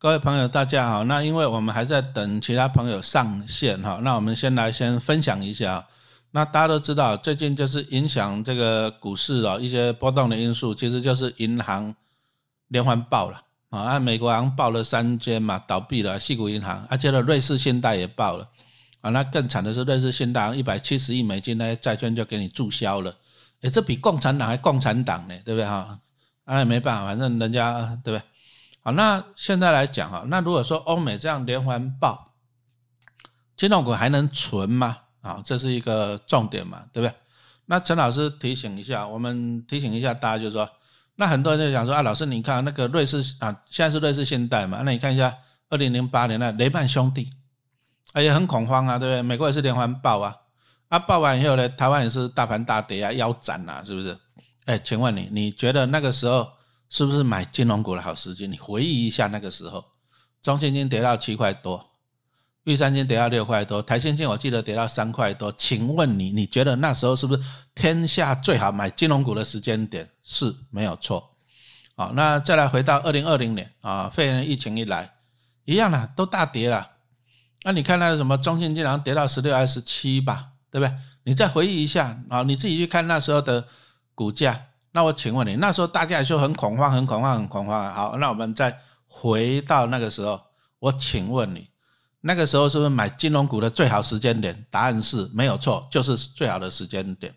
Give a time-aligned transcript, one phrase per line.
[0.00, 1.02] 各位朋友，大家好。
[1.02, 5.84] 那因为我们还在等其他朋友上线哈，那我们先来先分享一下。
[6.30, 11.92] 那大家都知道，最近就是影响这个股市哦一些波动的因素，其实就是银行
[12.68, 13.80] 连环爆了啊。
[13.80, 18.48] 按美国行爆了三间嘛，倒闭了，细谷银行，而且呢瑞士信贷也爆了
[19.00, 19.10] 啊。
[19.10, 23.12] 那更惨的是瑞士信贷一百七十亿美金那些债券就给你注销了，
[23.62, 25.98] 诶，这比共产党还共产党呢，对不对哈？
[26.44, 28.22] 那也没办法，反正人家对不对？
[28.88, 32.32] 好，那现在来讲哈，那如果说欧美这样连环爆，
[33.54, 34.96] 金融股还能存吗？
[35.20, 37.14] 啊，这是一个重点嘛，对不对？
[37.66, 40.66] 那陈老师提醒一下，我们提醒一下大家，就是说，
[41.16, 45.36] 那很多人就想说啊，老师你看那个瑞士啊，现在是瑞士信贷嘛，那你看一下
[45.68, 47.30] 二零零八年的雷曼兄弟，
[48.14, 49.20] 啊也很恐慌啊，对不对？
[49.20, 50.34] 美国也是连环爆啊，
[50.88, 54.16] 啊爆完以后呢，台湾也是大盘大跌啊，腰斩啊，是不是？
[54.64, 56.48] 哎，请问你，你觉得那个时候？
[56.90, 58.46] 是不是买金融股的好时机？
[58.46, 59.84] 你回忆一下那个时候，
[60.42, 61.90] 中信金跌到七块多，
[62.64, 65.52] 玉山金跌到六块多，台新金我记得跌到三块多。
[65.52, 67.42] 请问你，你觉得那时候是不是
[67.74, 70.08] 天下最好买金融股的时间点？
[70.22, 71.36] 是没有错。
[71.94, 75.12] 好，那再来回到二零二零年啊，肺炎疫情一来，
[75.64, 76.92] 一样的都大跌了。
[77.64, 80.96] 那你看那什么中信金好像跌到十六还是七吧，对不对？
[81.24, 83.66] 你再回忆一下啊，你自己去看那时候的
[84.14, 84.67] 股价。
[84.98, 87.94] 那我请问你，那时候大家也就很恐慌，很恐慌，很恐慌。
[87.94, 90.40] 好，那我们再回到那个时候，
[90.80, 91.68] 我请问你，
[92.22, 94.66] 那个时候是不是买金融股的最好时间点？
[94.72, 97.32] 答案是没有错，就是最好的时间点。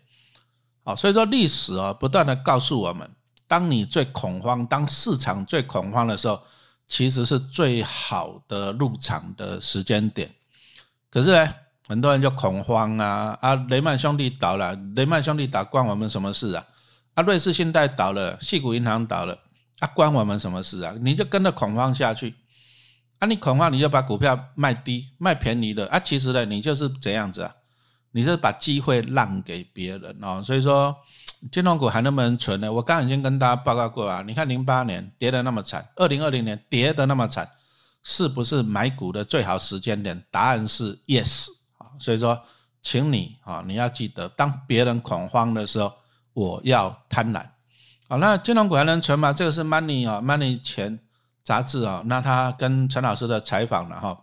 [0.82, 3.08] 好，所以说历史啊，不断的告诉我们，
[3.46, 6.42] 当你最恐慌，当市场最恐慌的时候，
[6.88, 10.28] 其实是最好的入场的时间点。
[11.08, 11.54] 可是呢，
[11.86, 16.66] 很多人就恐慌啊啊，雷曼兄弟倒了，雷曼兄弟倒关我们什么事啊？
[17.14, 19.38] 啊，瑞士信贷倒了，细谷银行倒了，
[19.80, 20.94] 啊，关我们什么事啊？
[20.98, 22.34] 你就跟着恐慌下去，
[23.18, 27.54] 啊，你恐慌你就把股票卖低，卖便宜的，啊，其实呢，你就是这样子啊，
[28.12, 30.42] 你是把机会让给别人哦。
[30.42, 30.96] 所以说，
[31.50, 32.72] 金融股还能不能存呢？
[32.72, 37.46] 我刚已经跟大家报告过啊，你看零八年跌的那么惨，二零二零年跌的那么惨，
[38.02, 40.24] 是不是买股的最好时间点？
[40.30, 41.92] 答案是 yes 啊。
[41.98, 42.42] 所以说，
[42.80, 45.92] 请你啊，你要记得，当别人恐慌的时候。
[46.34, 47.46] 我要贪婪，
[48.08, 49.32] 好，那金融股还能存吗？
[49.32, 50.98] 这个是 Money 啊，Money 钱
[51.42, 54.18] 杂志啊，那他跟陈老师的采访了哈，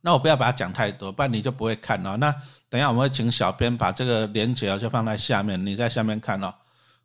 [0.00, 2.16] 那我不要把它讲太多，不然你就不会看了。
[2.16, 2.30] 那
[2.68, 6.54] 等一下我们会请小编把这个链接啊就放在下面，你在下面看哦。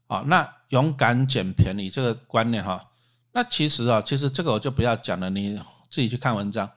[0.07, 2.83] 好，那勇敢捡便宜这个观念哈，
[3.33, 5.55] 那其实啊，其实这个我就不要讲了，你
[5.89, 6.69] 自己去看文章。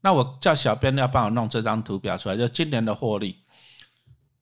[0.00, 3.38] 那我叫小编要帮我弄这张图表出来，就今年的获利。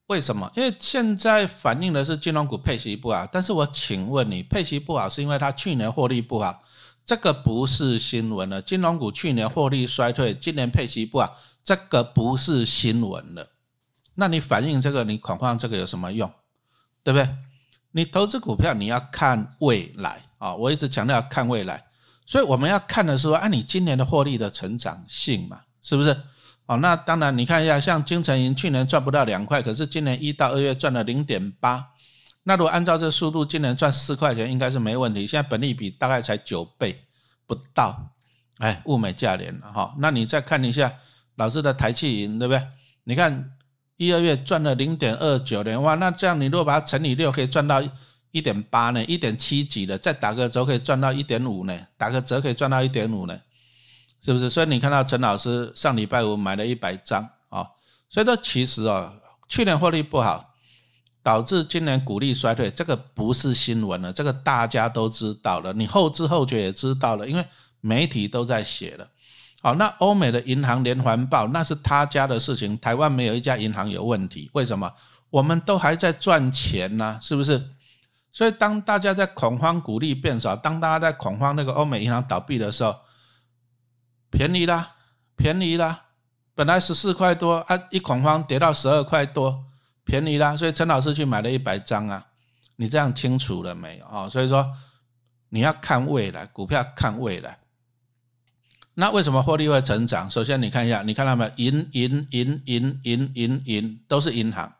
[0.09, 0.51] 为什么？
[0.55, 6.63] 因为现在反映的是金融股配息不好，但是我请问你，配息不好是因为它去年获利不好，
[7.05, 8.59] 这个不是新闻了。
[8.59, 13.47] 金融股去年获利衰退，今年配息不好，这个不是新闻了。
[14.15, 16.27] 那你反映这个，你恐慌这个有什么用？
[17.03, 17.29] 对不对？
[17.91, 20.55] 你投资股票你要看未来啊！
[20.55, 21.85] 我一直强调看未来，
[22.25, 26.19] 所以我们要看的是说，按你今年的获利的成长性嘛，是不是？
[26.69, 31.83] 哦，那当然，你看一下，像金城银去年赚不到两块，可是今年一到二月赚了零点八。
[32.43, 35.25] 那如果按照这速度，今年赚四块钱应该是没问题。
[35.25, 37.03] 现在本利比大概才九倍
[37.47, 38.11] 不到，
[38.59, 39.95] 哎，物美价廉了哈。
[39.97, 40.93] 那你再看一下
[41.37, 42.63] 老师的台气银，对不对？
[43.03, 43.49] 你看
[43.97, 47.81] 一二月赚了零点二九年，哇，那这样你如果把它乘以六，可以赚到
[48.29, 53.35] 一点八呢，一点七几的，再打个折可以赚到一点五呢，打个折可以赚到一点五呢。
[54.21, 54.49] 是不是？
[54.49, 57.65] 所以你看到陈老师上礼拜五买了一百张啊，
[58.09, 59.13] 所以说其实啊，
[59.47, 60.53] 去年获利不好，
[61.23, 67.45] 导致今年股利衰退，这个不是新闻了，这个大家都知道了，你后知后觉也知道了，因为
[67.79, 69.07] 媒体都在写了。
[69.61, 74.91] 好，那欧美的银行连环爆，那是他家的事情，台湾没有一家银行有问题，为什么？
[75.29, 77.69] 我们都还在赚钱呢，是不是？
[78.33, 82.93] 所以当大家在恐慌股利变少，当大家在恐慌那个欧美银行倒闭的时候。
[84.29, 84.95] 便宜啦，
[85.35, 86.05] 便宜啦！
[86.55, 89.63] 本来十四块多啊，一恐慌跌到十二块多，
[90.03, 90.57] 便宜啦！
[90.57, 92.27] 所以陈老师去买了一百张啊，
[92.75, 94.27] 你这样清楚了没有啊？
[94.27, 94.69] 所以说
[95.49, 97.57] 你要看未来，股票看未来。
[98.95, 100.29] 那为什么获利会成长？
[100.29, 101.51] 首先你看一下，你看到没有？
[101.55, 104.73] 银银银银银银银都是银行，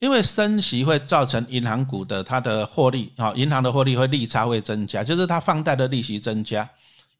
[0.00, 6.68] 因为升息会造成银行股的它的获利啊，银行的获利会利差会增加，就是它放贷的利息增加。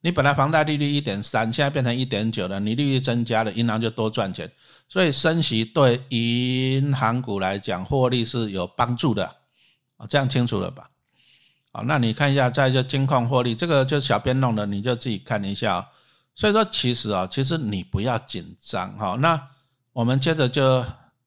[0.05, 4.53] 你本来房贷利率一点三，现在变成一点九了，你利率增加了，银行就多赚钱，
[4.87, 9.25] 所以升息对银行股来讲获利是有帮助的
[9.97, 10.91] 啊，这样清楚了吧？
[11.73, 15.89] 啊，那你看一下，再就金矿获利，这个就小编弄的，你就自己看一下。
[16.35, 19.17] 所以说，其实啊，其实你不要紧张哈。
[19.19, 19.41] 那
[19.95, 20.81] 我们接着就，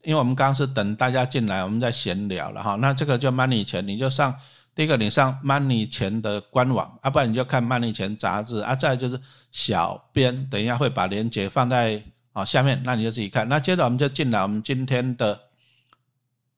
[0.04, 2.76] 因为我们刚刚是等大家进来，我们在闲聊了哈。
[2.76, 4.36] 那这个就 money 钱，你就上
[4.78, 8.76] 第一个，你上 money 钱的官网啊，不然你就看 money 钱杂志啊。
[8.76, 9.20] 再就是
[9.52, 12.00] 小编，等一下会把链接放在
[12.32, 13.50] 啊下面，那你就自己看。
[13.50, 15.40] 那接着我们就进来，我们今天的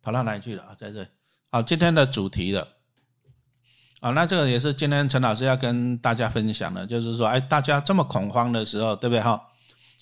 [0.02, 0.76] 跑到哪里去了啊？
[0.78, 1.08] 在这
[1.50, 2.68] 好，今天的主题了。
[4.02, 9.42] 啊，那这个也是今天陈老师要跟大家分享的，就是说，哎，大家这么恐慌的时候，对不对哈？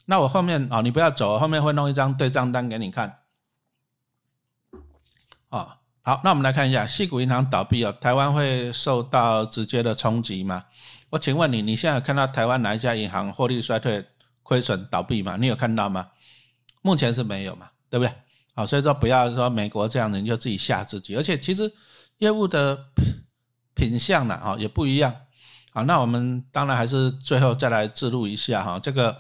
[0.06, 3.20] 那我后面啊，你不要走，后面会弄一张对账单给你看。
[5.50, 10.64] 啊，好，那我们来看一下，细谷银行倒闭哦，台湾会受到直接的冲击吗？
[11.10, 14.06] 我请问你，你现在看到台湾哪一家银行获利衰退、
[14.42, 15.36] 亏损、倒闭吗？
[15.38, 16.08] 你有看到吗？
[16.82, 18.14] 目前是没有嘛，对不对？
[18.56, 21.70] 好，所以说不要说美国这样的，你就自己吓自己，而且其实
[22.20, 22.86] 业务的。
[23.76, 25.14] 品相呢，哈也不一样，
[25.72, 28.80] 好，那我们当然还是最后再来记录一下哈。
[28.80, 29.16] 这个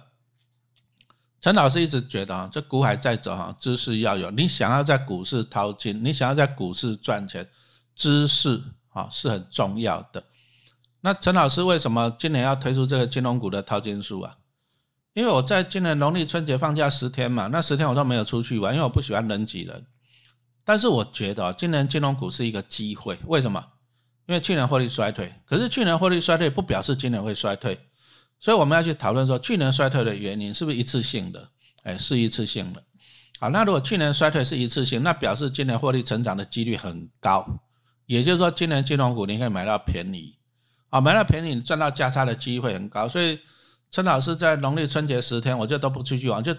[1.47, 4.29] 陈老师一直觉得啊，这股海在走哈，知识要有。
[4.31, 7.47] 你想要在股市淘金，你想要在股市赚钱，
[7.95, 10.21] 知识啊是很重要的。
[10.99, 14.35] 那陈老师为什么今年要推出这个金融股的淘金术啊？
[15.13, 19.85] 因为我在今年农历春节放假十天嘛，那十天我都没有出去玩，因为我不喜欢人挤人。
[20.65, 23.65] 但是我觉得今年金融股是一个机会，为什么？
[24.25, 27.79] 因为去年获利衰退，可是去年获利衰退不表示今年会衰退，
[28.39, 31.49] 所以我们要去讨论说去年衰退的原因是不是一次性的？
[31.83, 32.83] 哎，是一次性的。
[33.39, 37.45] 好，那如果去年衰退是一次性，那表示今年获利成长的几率很高，
[38.05, 40.35] 也就是说今年金融股你可以买到便宜，
[40.89, 43.07] 啊，买到便宜你赚到价差的机会很高。
[43.07, 43.39] 所以
[43.91, 46.55] 陈老师在农历春节十天，我就都不出去玩，就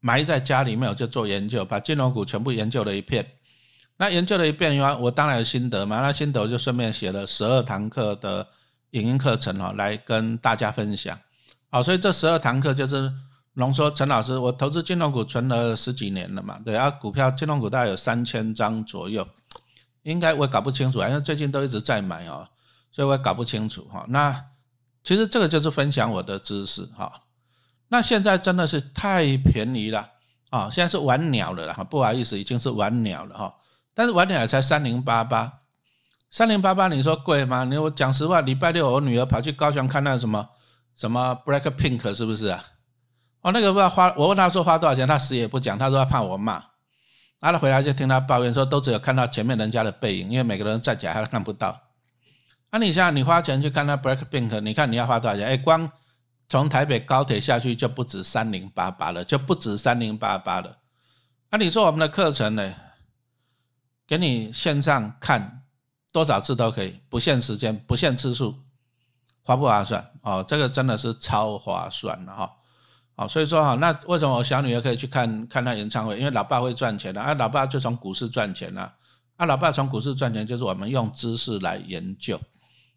[0.00, 3.26] 埋在家里面，我就做研究，把金融股全部研究了一遍。
[3.96, 6.00] 那研究了一遍以后，我当然有心得嘛。
[6.00, 8.46] 那心得就顺便写了十二堂课的
[8.90, 11.18] 影音课程哦，来跟大家分享。
[11.68, 13.12] 好，所以这十二堂课就是
[13.54, 19.26] 浓缩陈老师，我投资金融股存了十几年了嘛，对啊，股票金融股大概有三千张左右，
[20.02, 22.48] 应该我也搞不清楚，因为最近都一直在买哦，
[22.90, 24.04] 所以我也搞不清楚哈。
[24.08, 24.44] 那
[25.02, 27.22] 其实这个就是分享我的知识哈。
[27.88, 30.08] 那现在真的是太便宜了
[30.50, 30.70] 啊！
[30.70, 33.54] 现在是玩鸟了哈，不好意思，已经是玩鸟了哈。
[33.94, 35.59] 但是玩鸟才三零八八，
[36.30, 37.64] 三零八八，你说贵吗？
[37.64, 40.48] 你我讲实话，礼拜六我女儿跑去高雄看那什么
[40.94, 42.62] 什么 Black Pink 是不是啊？
[43.40, 46.62] 哦，那个不知道花，我问他说花多少钱，他死也不讲，他说他怕我骂。
[47.40, 51.76] 他回来就听他抱怨说，都只有看到前面人家的背影，因为每个人站起来还看不到。
[52.70, 55.46] 那你像你花钱去看那 Black Pink，你看你要花多少钱？
[55.46, 55.90] 哎，光
[56.48, 60.76] 从台北高铁下去就不止三零八八了，就不止三零八八了。
[61.50, 62.74] 那你说我们的课程呢？
[64.06, 65.59] 给你线上看
[66.12, 68.54] 多少次都可以，不限时间，不限次数，
[69.42, 70.04] 划不划算？
[70.22, 72.50] 哦，这个真的是超划算的哈！
[73.16, 76.18] 好，所以说哈，那为什么我小女儿可以去看看那演唱会？
[76.18, 78.92] 因为老爸会赚钱的，啊，老爸就从股市赚钱了，
[79.36, 82.40] 啊，老爸从股市赚钱就是我们用知识来研究，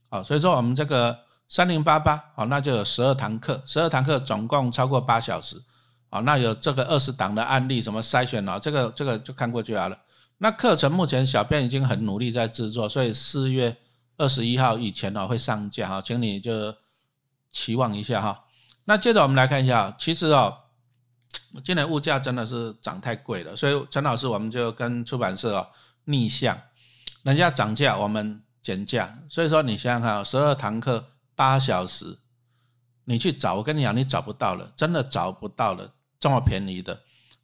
[0.10, 1.18] 好，所以说我们这个
[1.50, 5.62] 三零八八，好，那就有十二堂课，十二堂课总共超过八小时，
[6.10, 9.98] 好，那有这个二十档的案例，什么筛选啊，这个这个就看过就好了。
[10.44, 13.78] 那课程目前小编已经很努力在制作，所以四月
[14.18, 16.76] 二十一号以前呢会上架哈，请你就
[17.50, 18.44] 期望一下哈。
[18.84, 20.54] 那接着我们来看一下，其实哦，
[21.64, 25.66] 今年物价真的是涨太贵了，所以陈老师我们就跟出版社哦
[26.04, 26.60] 逆向，
[27.22, 32.20] 人家涨价我们减价，所以说你想想看，十二堂课八小时，
[33.06, 35.90] 你去找，我跟你讲，你找不到了，真的找不到了
[36.20, 37.00] 这么便宜的。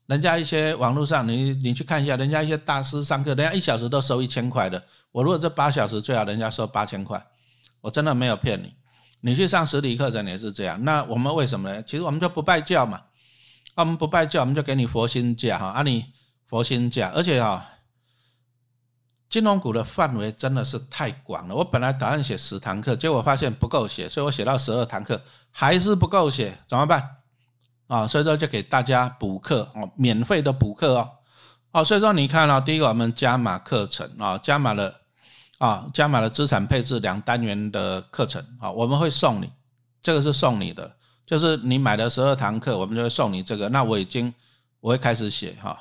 [0.09, 4.83] 人家一些网络上，你你去看一下，人家一些大师上课，人家一小时都收一千块的。
[5.11, 7.23] 我如果这八小时最好，人家收八千块，
[7.79, 8.73] 我真的没有骗你。
[9.21, 10.83] 你去上实体课程也是这样。
[10.83, 11.83] 那我们为什么呢？
[11.83, 12.99] 其实我们就不拜教嘛。
[13.75, 16.03] 我们不拜教，我们就给你佛心价哈，啊你
[16.47, 17.63] 佛心价，而且哈，
[19.29, 21.55] 金融股的范围真的是太广了。
[21.55, 27.17] 我本来打算写十堂课，结果发现不够写，所以我写到十二堂课，还是不够写，怎么办？
[27.89, 31.10] 啊，所以说就给大家补课哦，免费的补课哦，
[31.72, 34.93] 哦，所以说你看哦，第一个我们加码课程啊，加码了
[35.58, 39.50] 啊，加码了资产配置两单元的课程啊，我们会送你，
[40.03, 43.67] 这个是送你的，就是你买了十二堂课，我们就会送你这个。
[43.69, 44.31] 那我已经
[44.81, 45.75] 我会开始写哈，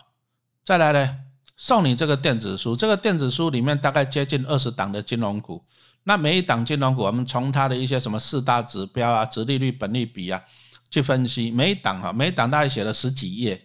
[0.65, 1.19] 再来呢，
[1.59, 5.63] 送你这个电子书，这个电子书里面大概接近二十档的金融股，
[6.05, 10.43] 那每一档金融股，我们从它的一些什么四大指标啊，殖利率、本利比啊。
[10.91, 13.61] 去分析每一档哈，每一档大概写了十几页，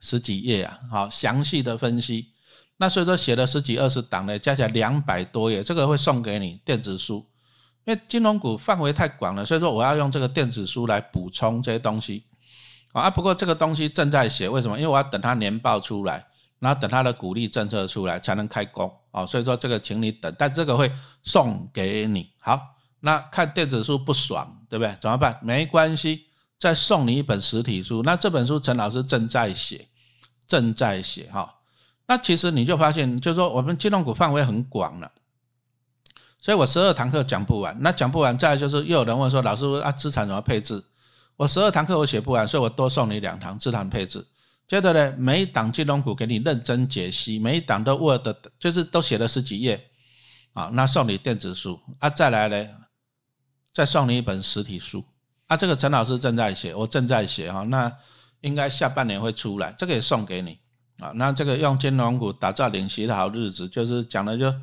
[0.00, 2.32] 十几页啊，好详细的分析。
[2.76, 7.26] 那所以说写了十几二十档呢，加起来两百多页，这个会送给你电子书，
[7.84, 12.24] 因为金融股范围太广了，所以说我要用这个电子书来补充这些东西
[12.92, 13.10] 啊。
[13.10, 14.78] 不过这个东西正在写，为什么？
[14.78, 16.24] 因为我要等它年报出来，
[16.58, 19.26] 然后等它的鼓励政策出来才能开工啊。
[19.26, 20.90] 所以说这个请你等，但这个会
[21.22, 22.32] 送给你。
[22.38, 22.58] 好，
[23.00, 24.96] 那看电子书不爽，对不对？
[24.98, 25.38] 怎么办？
[25.42, 26.28] 没关系，
[26.60, 28.02] 再送你一本实体书。
[28.02, 29.88] 那这本书陈老师正在写，
[30.46, 31.52] 正在写哈。
[32.06, 35.10] 那其实你就发现，就是说我们金融股范围很广了，
[36.38, 37.76] 所以我十二堂课讲不完。
[37.80, 40.84] 那讲不完，再就是又有人问说，老师啊，资产怎么配置？
[41.36, 44.26] 我十二堂课我写不完，所以我多送你两堂资产配置。
[44.68, 49.90] 接着呢，每一档金融股给你认真解析，每一档都 Word，就是都写了十几页
[50.52, 50.66] 啊。
[50.74, 52.68] 那送你电子书啊，再来呢，
[53.72, 55.02] 再送你一本实体书
[55.50, 55.56] 啊。
[55.56, 57.90] 这个陈老师正在写，我正在写哈，那
[58.42, 60.58] 应该下半年会出来，这个也送给你。
[61.00, 64.54] 啊，那这个用金融股打造领息的好日子，就是讲的就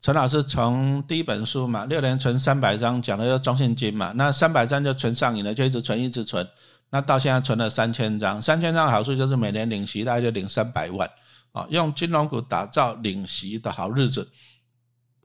[0.00, 6.46] 陈老师从第一本书嘛，六年存三百张，讲的就中信金嘛，那三百张就存上瘾了，就一直存一直存，
[6.90, 11.10] 那到现在存了三千张，三千张好处就是每年领息大概就领三百万，
[11.50, 14.30] 啊，用金融股打造领息的好日子，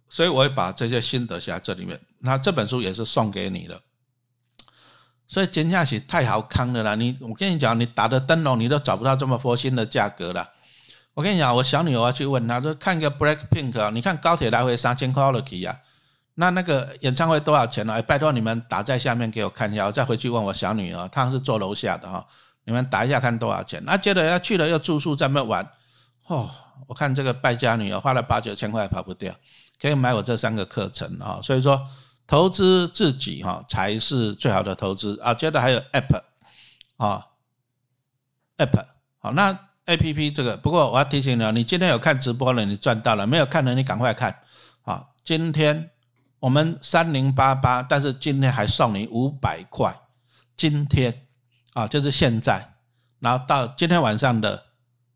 [0.10, 3.80] 所以我会把这些心得写在这里面，那这本书也是送给你的。
[5.32, 6.94] 所以金下去太好看了啦！
[6.94, 10.46] 你我跟你讲，你打的灯笼你都找不到这么佛心的价格了。
[11.14, 15.74] 我跟你讲，我小女儿去问她，说看个 Black Pink 啊，你看高铁来回三千块了起啊，
[16.36, 17.94] 那那个演唱会多少钱呢？
[17.94, 22.26] 哎，拜托你们打在下面给我看一下，我再回去问我小女儿，她是坐楼下的哈，
[22.66, 23.82] 你们打一下看多少钱。
[23.86, 25.66] 那接着要去了又住宿在那玩，
[26.28, 26.50] 哦，
[26.88, 29.34] 我看这个败家女儿花了八九千块跑不掉，
[29.82, 31.88] 可以买我这三个课程啊，所以说。
[32.32, 35.34] 投资自己哈才是最好的投资啊！
[35.34, 36.24] 接着还有 App
[36.96, 37.28] 啊
[38.56, 38.86] ，App
[39.20, 39.52] 好，那
[39.86, 44.34] App 这个不过我要提醒你，你今天有看直播了，你赚到了；没有看的，你赶快看
[44.84, 45.10] 啊！
[45.26, 45.92] 今天
[46.40, 49.94] 我们三零八八，但是今天还送你五百块，
[50.56, 51.28] 今天
[51.74, 52.76] 啊就是现在，
[53.20, 54.68] 然后到今天晚上的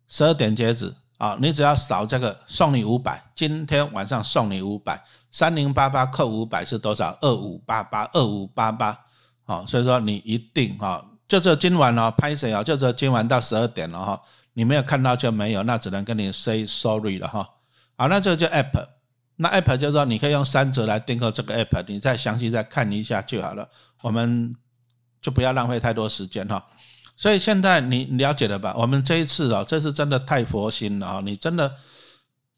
[0.09, 5.01] 十二点截止啊，你只要扫这个送你五百，今天晚上送你五百。
[5.31, 7.17] 三零八八扣五百是多少？
[7.21, 8.97] 二五八八，二五八八。
[9.43, 12.63] 好，所以说你一定哈，就这今晚哦，拍谁啊？
[12.63, 14.21] 就这今晚到十二点了哈，
[14.53, 17.47] 你没有看到就没有，那只能跟你 say sorry 了哈。
[17.97, 18.87] 好，那这个叫 app，
[19.35, 23.69] 那 app 就是说你可以用三折来订购这个 app，你再详细再看一下就好了。
[24.01, 24.53] 我们
[25.21, 26.65] 就不要浪费太多时间哈。
[27.15, 28.75] 所以现在你了解了吧？
[28.77, 31.21] 我们这一次哦，这是真的太佛心了啊！
[31.23, 31.73] 你真的。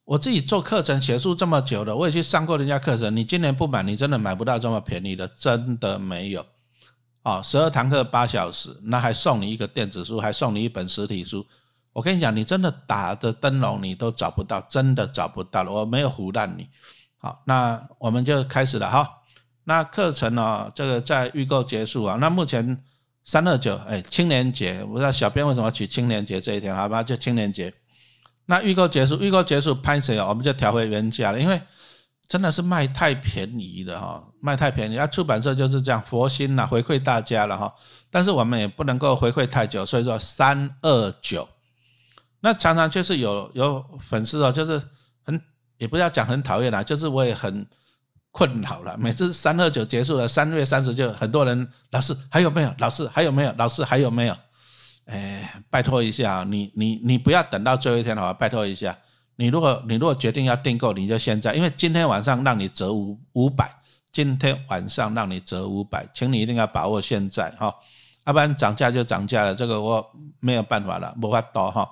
[0.04, 3.14] 我自己做课程写书这么久了，我也去上过人家课程。
[3.14, 6.46] 你今年不买，你真的买不到这么便宜的，真的没有。
[7.24, 11.46] 哦，十二堂课八小时，那还送你一个电子书，还送你一本实体书。
[11.92, 15.72] 我跟你讲，你真的打着灯笼你都找不到，真的找不到了。
[15.74, 16.70] 我没有胡烂你。
[17.18, 19.10] 好，那我们就开始了哈。
[19.66, 22.16] 那课程呢，这个在预购结束啊。
[22.16, 22.82] 那目前
[23.28, 26.74] 三二九，哎，青年节，不知道小编为什么取青年节这一天？
[26.74, 27.72] 好吧，就青年节。
[28.46, 30.26] 那预购结束，预购结束拍谁啊？
[30.30, 31.62] 我们就调回原价了，因为
[32.26, 34.98] 真的是卖太便宜了哈，卖太便宜。
[34.98, 37.76] 啊，出版社就是这样，佛心呐，回馈大家了哈。
[38.10, 41.46] 但是我们也不能够回馈太久，所以说三二九。
[42.40, 44.82] 那常常就是有有粉丝哦，就是
[45.24, 45.38] 很
[45.78, 47.68] 也不要讲很讨厌啦，就是我也很
[48.38, 48.96] 困扰了。
[49.00, 52.72] 每次三二九结束了，三月三十就很多人，老师还有没有？
[52.78, 53.52] 老师还有没有？
[53.58, 54.38] 老师还有没有？
[55.06, 58.96] 哎，拜托一下，你你你不要等到最后一天好了，拜托一下。
[59.38, 63.68] 你如果你如果决定要订购，你就现在，因为今天晚上让你折五五百，
[64.12, 67.74] 今天晚上让你折五百，请你一定要把握现在哈，
[68.28, 70.06] 要不然涨价就涨价了，这个我
[70.40, 71.90] 没有办法了，无法多哈。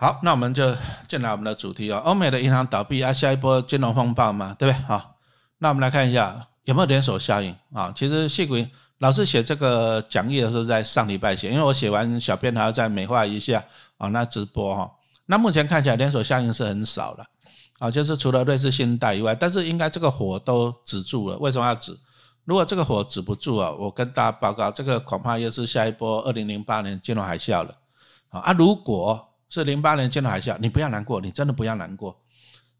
[0.00, 0.74] 好，那我们就
[1.06, 4.82] 进来我们的主题哦，欧美的银行倒闭啊，下一波金融风暴嘛，对不对？
[4.86, 5.16] 好，
[5.58, 7.92] 那我们来看一下有没有连锁效应啊？
[7.94, 8.56] 其实细股。
[9.00, 13.62] 老师写这个讲义的时候，在上礼拜写，因为我写完小编还要再美化一下
[13.96, 14.08] 啊。
[14.08, 14.90] 那直播哈，
[15.24, 17.24] 那目前看起来连锁效应是很少了
[17.78, 21.36] 啊，就是除了瑞士信贷以外，但是应该这个火都止住了。
[21.38, 21.98] 为什么要止？
[22.44, 27.74] 如果这个火止不住啊，我跟大家报告，这个恐怕又是下一波二零零八年金融海啸了
[28.28, 28.40] 啊。
[28.40, 32.18] 啊，如果是零八年金融海啸，你不要难过，你真的不要难过，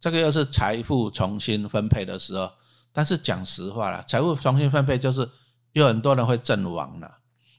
[0.01, 2.51] 这个又是财富重新分配的时候。
[2.91, 5.29] 但是讲实话了，财富重新分配就是。
[5.73, 7.09] 有很多人会阵亡了，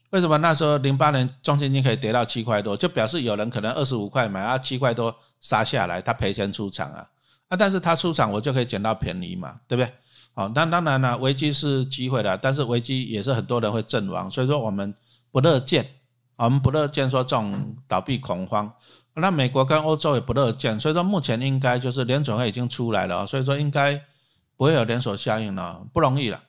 [0.09, 7.07] 为什么那时候零八年中金金可以跌到七块多，就表示有人可能二十五块买啊七块多杀下来，他赔钱出场啊，
[7.47, 9.93] 啊但是他出场我就可以捡到便宜嘛，对不对？
[10.33, 14.93] 好，那当然了，危机是机会的，但是危机也是很多人会阵亡，所以说我们
[15.31, 15.89] 不乐见，
[16.35, 18.69] 我们不乐见说这种倒闭恐慌
[19.13, 24.01] 那美国跟欧洲也不乐见，所以说目前应该就是联准会已经出来了，所以说应该
[24.55, 26.41] 不会有连锁效应了，不容易了。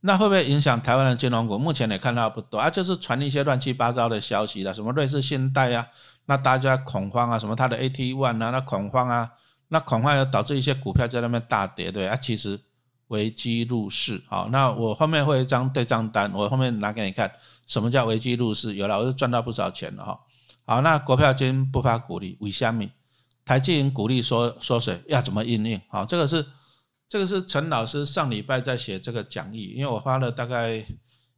[0.00, 1.58] 那会不会影响台湾的金融股？
[1.58, 5.88] 目前也看到不多啊，就是传一些乱七八糟的消息了，什么瑞士信贷啊，
[6.26, 9.32] 那大家恐慌啊，什么它的 AT One 啊，那恐慌啊，
[9.68, 12.60] 那恐慌又导致一些股票在那边大跌，对啊，其实
[13.08, 14.46] 危机入市啊。
[14.52, 17.32] 那我后面会一张对账单，我后面拿给你看，
[17.66, 18.74] 什么叫危机入市？
[18.74, 20.20] 有了，我是赚到不少钱了哈。
[20.68, 22.90] 好，那国票金不发股利，为虾米？
[23.42, 25.80] 台积银股利缩缩水，要怎么应应？
[25.88, 26.44] 好，这个是。
[27.08, 30.84] 这个是陈老师上礼拜在写这个讲义，因为我花了大概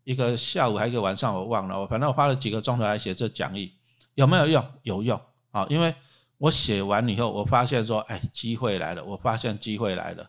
[0.03, 3.73] 一个下午还一个晚上，我忘了，我反正我花了几个钟头来写这讲义，
[4.15, 4.67] 有没有用？
[4.83, 5.21] 有用
[5.53, 5.65] 啊！
[5.71, 5.95] 因为
[6.39, 10.29] 我写完以后，我发现说，哎，机会来了，我发现机会来了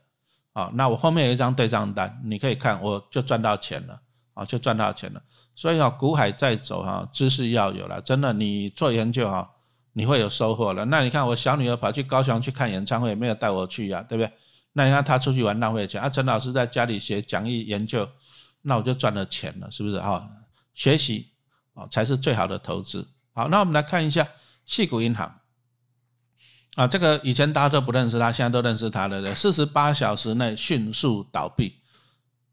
[0.54, 0.70] 啊！
[0.76, 4.00] 那我后面有一张对账单，你可以看，我就赚到钱了
[4.36, 5.24] 啊，就赚到钱了。
[5.62, 9.48] 所以啊，股海在走哈，知识要有了，真的，你做研究哈，
[9.94, 10.84] 你会有收获了。
[10.86, 14.34] 那你看，我小女儿跑去高雄去看演唱会，没有带我去呀，对不对？
[14.74, 18.10] 那你看她出去玩浪费钱，啊，陈老师在家里写讲义研究，
[18.64, 20.28] 那我就赚了钱了，是不是哈？
[20.74, 21.30] 学习
[21.76, 23.08] 啊才是最好的投资。
[23.34, 24.28] 好，那我们来看一下
[24.66, 25.32] 细谷银行
[26.74, 29.36] 啊，这个以前大家都不认识他，现在都认识他了。
[29.36, 31.81] 四十八小时内迅速倒闭，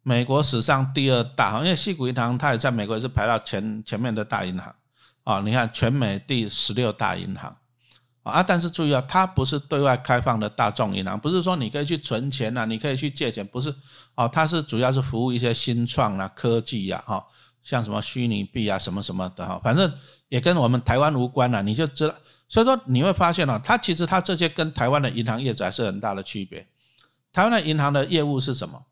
[0.08, 4.74] 美国史上第二大，因为西谷银行它也在美国也是排到前前面的大银行
[5.22, 5.40] 啊。
[5.44, 7.54] 你看全美第十六大银行。
[8.22, 13.74] 啊，但是注意啊，它不是对外开放的大众银行，不是说你可以去存钱呐，你可以去借钱，不是
[14.14, 17.22] 哦，它是主要是服务一些新创啊、科技呀，哈，
[17.62, 19.92] 像什么虚拟币啊、什么什么的哈，反正
[20.30, 22.14] 也跟我们台湾无关了，你就知道。
[22.48, 26.66] 所以说你会发现啊，它其实它这些跟台湾的银行业者还是很大的区别。
[27.30, 28.82] 台湾的银行的业务是什么？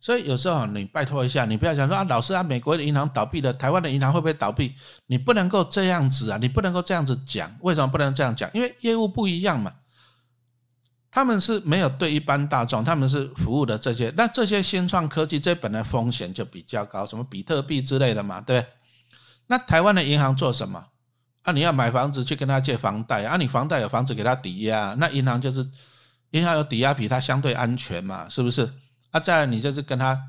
[0.00, 4.74] 所以有时候你拜托一下，你不要想说啊，老师啊，美国的银行倒闭了，台湾的银行会不会倒闭？
[5.06, 7.54] 你不能够这样子啊，你不能够这样子讲。
[7.60, 8.50] 为什么不能这样讲？
[8.54, 9.72] 因为业务不一样嘛。
[11.12, 18.70] 他们是没有对一般大众，他们是服务的这些，那这些新创科技这本来风险就比较高，什么比特币之类的嘛，对不对？
[19.48, 20.86] 那台湾的银行做什么？
[21.42, 25.68] 啊，你要买房子去跟他借房贷啊，你房贷有房子给他抵押，那银行就是
[26.30, 28.72] 银行有抵押比它相对安全嘛，是不是？
[29.10, 30.20] 啊，再来你就是跟他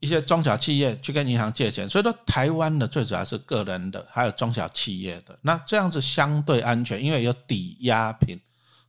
[0.00, 8.38] 一些中小企业去跟银行借钱，所以说台湾的最主要是个人的，还有中小企业的，那这样子相对安全，因为有抵押品。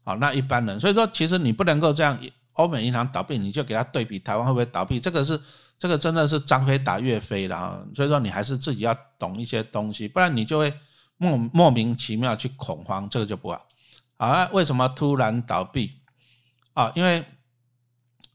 [0.03, 2.17] 好，那一般人，所以说其实你不能够这样，
[2.53, 5.39] 欧美银行倒闭你就给他对比台湾会不会倒闭，这个是
[5.77, 10.71] 这个真的是张飞打岳飞的啊，所以说你还是自己要懂一些东西，不然你就会
[11.17, 13.67] 莫莫名其妙去恐慌，这个就不好。
[14.17, 15.91] 啊，为什么突然倒闭？
[16.73, 17.25] 啊，因为。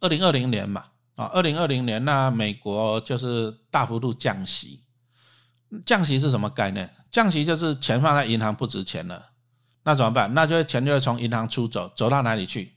[0.04, 4.82] 二零二零年嘛，啊，二零二零年那美国就是大幅度降息，
[5.86, 6.94] 降息是什么概念？
[7.10, 9.30] 降息就是钱放在银行不值钱了，
[9.82, 10.34] 那怎么办？
[10.34, 12.74] 那就钱就会从银行出走，走到哪里去？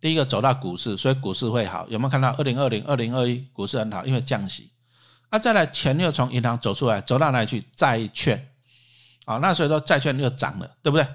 [0.00, 1.86] 第一个走到股市，所以股市会好。
[1.88, 4.04] 有没有看到二零二零、二零二一股市很好？
[4.04, 4.72] 因为降息。
[5.30, 7.62] 那再来钱又从银行走出来，走到哪里去？
[7.76, 8.50] 债券，
[9.24, 11.06] 啊，那所以说债券又涨了，对不对？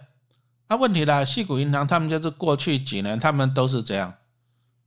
[0.69, 1.25] 那问题呢？
[1.25, 4.13] 细股银行他们就是过去几年他们都是这样。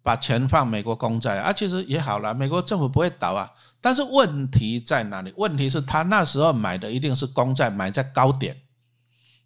[0.04, 3.50] 把钱放美国公债啊，其实也好了，美国政府不会倒啊。
[3.80, 5.32] 但是问题在哪里？
[5.36, 8.54] 问题是他那时候买的一定是公债，买在高点，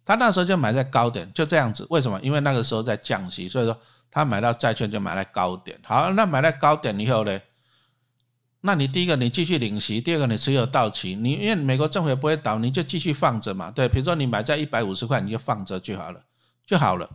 [0.03, 1.87] 他那时候就买在高点，就这样子。
[1.89, 2.19] 为什么？
[2.21, 3.79] 因为那个时候在降息，所以说
[4.11, 5.79] 他买到债券就买在高点。
[5.83, 7.39] 好，那买在高点以后呢？
[8.61, 13.71] 那你第一个你继续领息，第二个你持有到期，你因为美国政府也不会倒，你就继续放着嘛。
[13.71, 16.21] 对，比如说你买在一百五十块，你就放着就好了，
[16.65, 17.09] 就好了。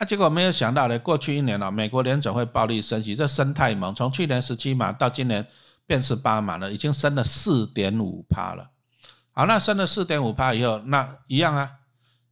[0.00, 5.46] 那结果没有想到呢，过去一年了，美国联总会暴力升级，这升太猛，从去年十七码到今年
[5.86, 8.70] 变十八码了，已经升了四点五趴了。
[9.32, 11.70] 好，那升了四点五趴以后，那一样啊，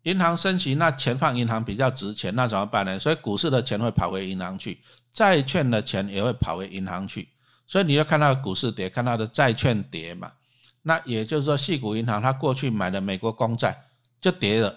[0.05, 2.99] 银行升级，那钱放银行比较值钱，那怎么办呢？
[2.99, 4.81] 所以股市的钱会跑回银行去，
[5.13, 7.29] 债券的钱也会跑回银行去，
[7.67, 10.33] 所以你要看到股市跌，看到的债券跌嘛。
[10.81, 13.79] 那也就是说，细股银行它过去买的美国公债
[14.23, 14.75] 就跌了。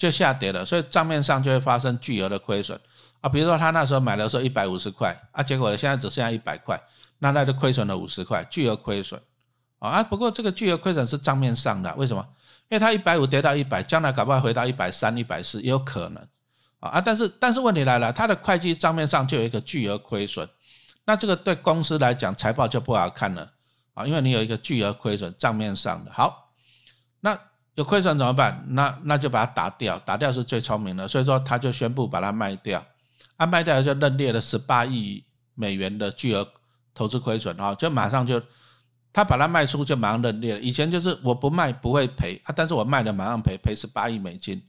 [0.00, 2.80] 就下跌了，所以账面上就会发生巨额的亏损
[3.20, 3.28] 啊。
[3.28, 6.80] 比如说他那时候买的时候一百五十块啊，结果现在只剩下一百块，
[7.18, 9.20] 那他就亏损了五十块，巨额亏损
[9.78, 10.02] 啊。
[10.02, 12.26] 不过这个巨额亏损是账面上的，为什么？
[12.70, 16.26] 因为他一百五跌到一百，将来搞不好回到一百三、一百四也有可能
[16.78, 17.00] 啊啊！
[17.00, 20.48] 但是但是问题来了，他的会计账面上就有一个巨额亏损，
[21.04, 23.50] 那这个对公司来讲财报就不好看了
[23.92, 26.12] 啊，因为你有一个巨额亏损账面上的。
[26.12, 26.39] 好，
[27.80, 28.62] 有亏损怎么办？
[28.68, 31.08] 那那就把它打掉，打掉是最聪明的。
[31.08, 32.84] 所以说他就宣布把它卖掉，
[33.36, 36.46] 啊卖掉就认列了十八亿美元的巨额
[36.92, 38.38] 投资亏损啊，就马上就
[39.14, 40.60] 他把它卖出就马上认列了。
[40.60, 44.62] 以前就是我不卖不会赔啊，但是我卖了马上赔赔十八亿美金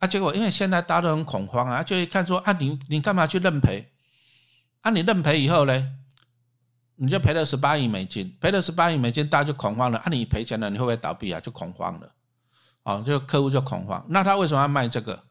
[0.00, 3.90] 啊，啊，结果因为现在大家都很恐慌啊，就一看说啊，你你干嘛去认赔？
[4.82, 5.92] 啊，你认赔以后呢，
[6.96, 9.98] 你就赔了十八亿美金，赔了十八亿美金，大家就恐慌了。
[10.00, 11.40] 啊，你赔钱了，你会不会倒闭啊？
[11.40, 12.12] 就恐慌了，
[12.84, 14.04] 哦，就客户就恐慌。
[14.08, 15.24] 那他为什么要卖这个？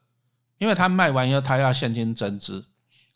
[0.58, 2.64] 因为他卖完以后，他要现金增资，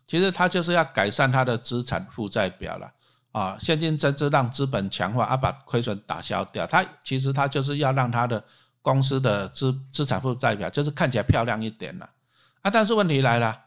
[0.07, 2.93] 其实他就是要改善他的资产负债表了
[3.33, 6.67] 啊，现金增资让资本强化，啊，把亏损打消掉。
[6.67, 8.43] 他其实他就是要让他的
[8.83, 12.09] 公司的资资产负债表就是看起来漂亮一点了
[12.63, 12.71] 啊。
[12.71, 13.65] 但是问题来了，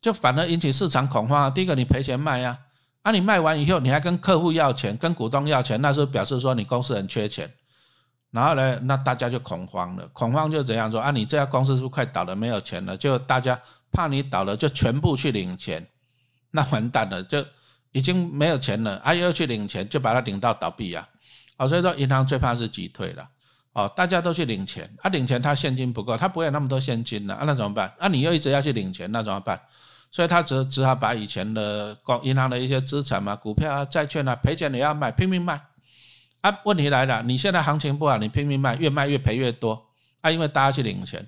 [0.00, 1.50] 就反而引起市场恐慌啊。
[1.50, 2.58] 第一个，你赔钱卖呀，
[3.02, 7.52] 啊，你卖完以后，你还跟客户要钱，跟股东要钱，那是表示说你公司很缺钱。
[8.36, 11.10] 然后呢，那大家就恐慌了，恐慌就怎样说啊？
[11.10, 12.94] 你这家公司是不是快倒了，没有钱了？
[12.94, 13.58] 就大家
[13.90, 15.86] 怕你倒了，就全部去领钱，
[16.50, 17.42] 那完蛋了，就
[17.92, 21.08] 已经没有钱了，啊，又去领钱，就把它领到倒闭啊！
[21.56, 23.26] 哦，所以说银行最怕是挤退了，
[23.72, 27.90] 哦，大家都去领钱，啊，领钱他现金不够，他不会有那么多现金了，啊，那怎么办？
[27.98, 29.58] 啊，你又一直要去领钱，那怎么办？
[30.12, 35.58] 所以他只只好把以前的光银行的一些资产嘛，股票啊、债券啊，赔钱也要卖，拼命卖。
[36.40, 39.86] 啊，问题来了，你现在行情不好，你拼命卖，越卖越赔越多。
[40.20, 41.24] 啊，因为大家去领钱，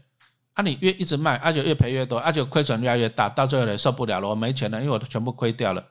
[0.55, 5.85] 啊，你越一直卖，而且越赔越多，而且亏损越来越大，到最后呢受不了了，我没钱了，因为我都全部亏掉了，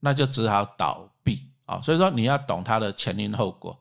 [0.00, 1.80] 那就只好倒闭啊。
[1.82, 3.78] 所以说你要懂它的前因后果。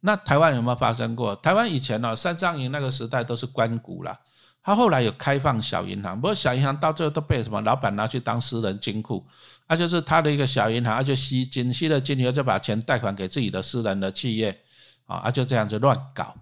[0.00, 1.34] 那台湾有没有发生过？
[1.36, 4.18] 台湾以前呢，三商银那个时代都是官股了。
[4.62, 9.26] 他后来有开放小银行，不过小银行到最后都被什么老板拿去当私人金库，
[9.70, 14.60] 那就是他的一个小银行，他就吸金，吸了金以后就把钱贷款给自己的私人的企业，
[15.06, 16.34] 啊，就这样子乱搞，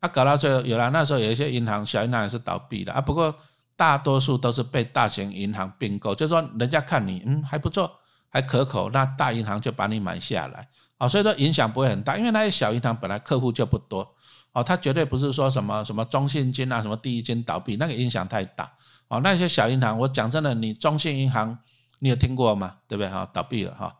[0.00, 3.34] 啊，搞到最后有了那时候有一些银行小银行也是倒闭的啊，不过
[3.76, 7.90] 大多数都是被大型银行并购，就是说人家看你嗯还不错，
[8.28, 10.68] 还可口，那大银行就把你买下来，
[10.98, 14.06] 啊，所以说影响不会很大，因为那些小银行本来客户就不多。
[14.52, 18.70] 哦，他绝对不是说什么什么中信金啊，什么第一金倒闭，那个影响太大。
[19.08, 21.56] 哦，那些小银行，我讲真的，你中信银行
[22.00, 22.74] 你有听过吗？
[22.88, 23.08] 对不对？
[23.08, 23.96] 哈，倒闭了哈。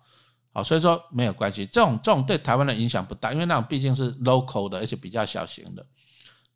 [0.52, 5.86] 好，所以说没有关系，这种这种对台湾的影响不大，因为那种毕竟是 local 的，而且比较小型的。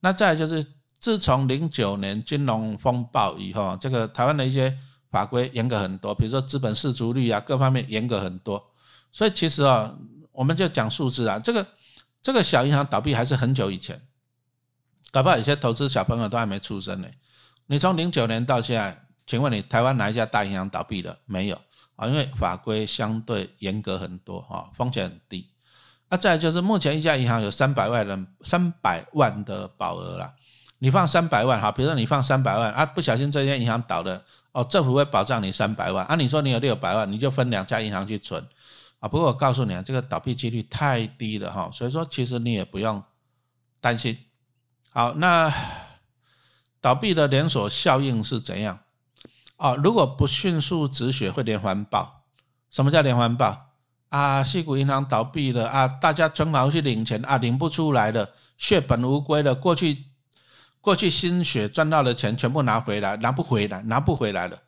[0.00, 0.66] 那再就是
[0.98, 4.76] 自从零九年金融风暴以后，这个台湾的一些
[5.11, 8.61] 法规严格很多，比如说资本市足率啊，各方面严格很多。
[9.12, 9.94] 所以其实啊，
[10.33, 11.66] 我们就讲数字啊，这个。
[12.24, 14.00] 这个小银行倒闭还是很久以前，
[15.12, 17.09] 搞不好有些投资小朋友都还没出生呢。
[17.66, 21.19] 你从零九年到现在，请问你台湾哪一家大银行倒闭的？
[21.25, 21.61] 没有
[21.97, 25.49] 啊，因为法规相对严格很多啊，风险很低。
[26.11, 30.35] 那再就是目前一家银行有三百万人三百万的保额了，
[30.79, 36.15] 你放三百万哈，比如说你放三百万啊，不小心这家银行倒了哦，政府会保障你三百万啊。
[36.15, 38.47] 你说你有六百万，你就分两家银行去存。
[39.01, 43.03] 啊，不过我告诉你啊，这个倒闭几率太低了哈，所以说其实你也不用
[43.81, 44.17] 担心。
[44.91, 45.53] 好，那
[46.81, 48.79] 倒闭的连锁效应是怎样？
[49.64, 52.24] 啊，如果不迅速止血，会连环爆。
[52.70, 53.70] 什么叫连环爆？
[54.11, 59.55] 啊，西谷银行倒闭了啊，大家存款去领钱啊，领不出来了，血本无归了。
[59.55, 60.05] 过去
[60.83, 64.59] 过去心血赚到的钱全部拿回来，拿不回来，拿不回来了。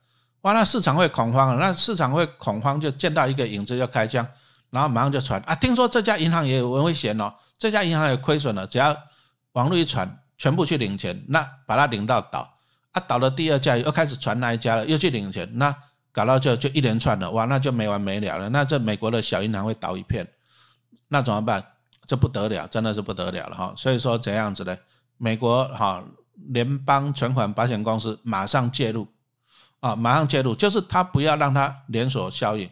[0.41, 4.27] 哇，那市场会恐慌，那市场会恐慌，就见到一个影子就开枪，
[4.71, 8.97] 然后马上就传啊，听说这家银行也有危险哦，这家银行有亏损了，只要
[9.53, 12.49] 网络一传，全部去领钱，那把它领到倒，
[12.97, 15.75] 啊倒了第二家又开始传那一家了，又去领钱，那
[16.13, 20.27] 搞到就就一连串的，哇，那就没完没了了，那这美国的小银行会倒一片，
[21.09, 21.63] 那怎么办？
[22.07, 24.75] 这不得了，真的是不得了了哈，所以说怎样子呢？
[25.19, 26.03] 美国哈
[26.49, 29.07] 联邦存款保险公司马上介入。
[29.81, 32.69] 啊，马上介入，就是他不要让它连锁效应，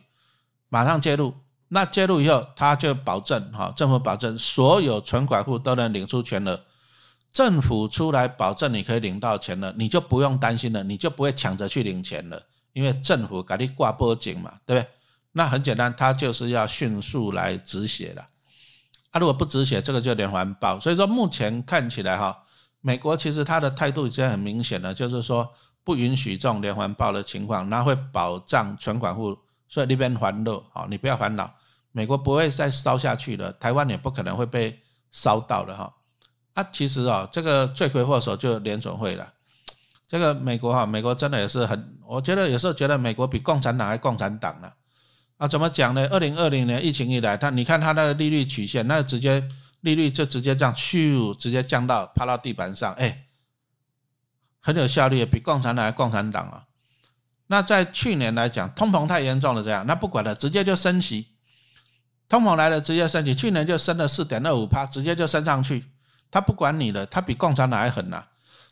[0.70, 1.34] 马上介入。
[1.68, 6.58] 那介入以后，他就保证，哈，政府保证所有存款户都能领出全额，
[7.35, 12.40] 政府出来保证你可以领到钱了，你就不用担心了，你就不会抢着去领钱了，
[12.73, 14.88] 因为政府给你挂波警嘛，对不对？
[15.33, 18.25] 那很简单，他就是要迅速来止血了。
[19.12, 20.81] 他如果不止血，这个就连环爆。
[20.81, 22.42] 所以说，目前看起来哈，
[22.81, 25.53] 美国其实他的态度已经很明显了，就是说。
[25.87, 29.37] 不允许这种连环爆的情况，那会保障存款户，
[29.68, 31.55] 所以那边还乐啊，你不要烦恼，
[31.92, 34.81] 美国不会再烧下去了，台湾也不可能会被
[35.12, 35.94] 烧到了哈。
[36.54, 39.32] 啊，其实啊，这个罪魁祸首就联准会了。
[40.08, 44.72] 这个美国哈，美国真的也是很，我觉得有时候觉得美国比共产党还共产党呢。
[45.36, 46.08] 啊，怎么讲呢？
[46.10, 49.46] 二零二零年疫情以来，它你看它的利率曲线，那直接
[49.80, 53.20] 利率就直接这样咻，直接降到趴到地板上，哎。
[54.66, 56.64] 很有效率，比共产党还共产党啊！
[57.48, 61.36] 那在去年来讲，通膨太严重了，这样那不管了，直接就升息。
[62.30, 63.34] 通膨来了，直接升息。
[63.34, 65.84] 去年就升了四点二五帕，直接就升上去。
[66.35, 68.25] 他不管你了，他比共产党还狠呐！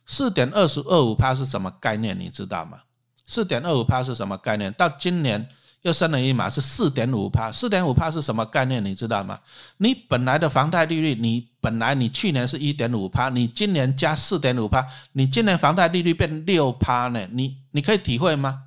[0.05, 2.19] 四点二十二五趴是什么概念？
[2.19, 2.81] 你知道吗？
[3.25, 4.73] 四点二五趴是什么概念？
[4.73, 5.49] 到今年
[5.83, 7.53] 又升了一码，是四点五趴。
[7.53, 8.85] 四点五趴是什么概念？
[8.85, 9.39] 你知道吗？
[9.77, 17.29] 你本来的房贷利率，你本来你去年是一点五趴，你今年加四点五趴，你今年房贷利率变六趴呢？
[17.31, 18.65] 你你可以体会吗？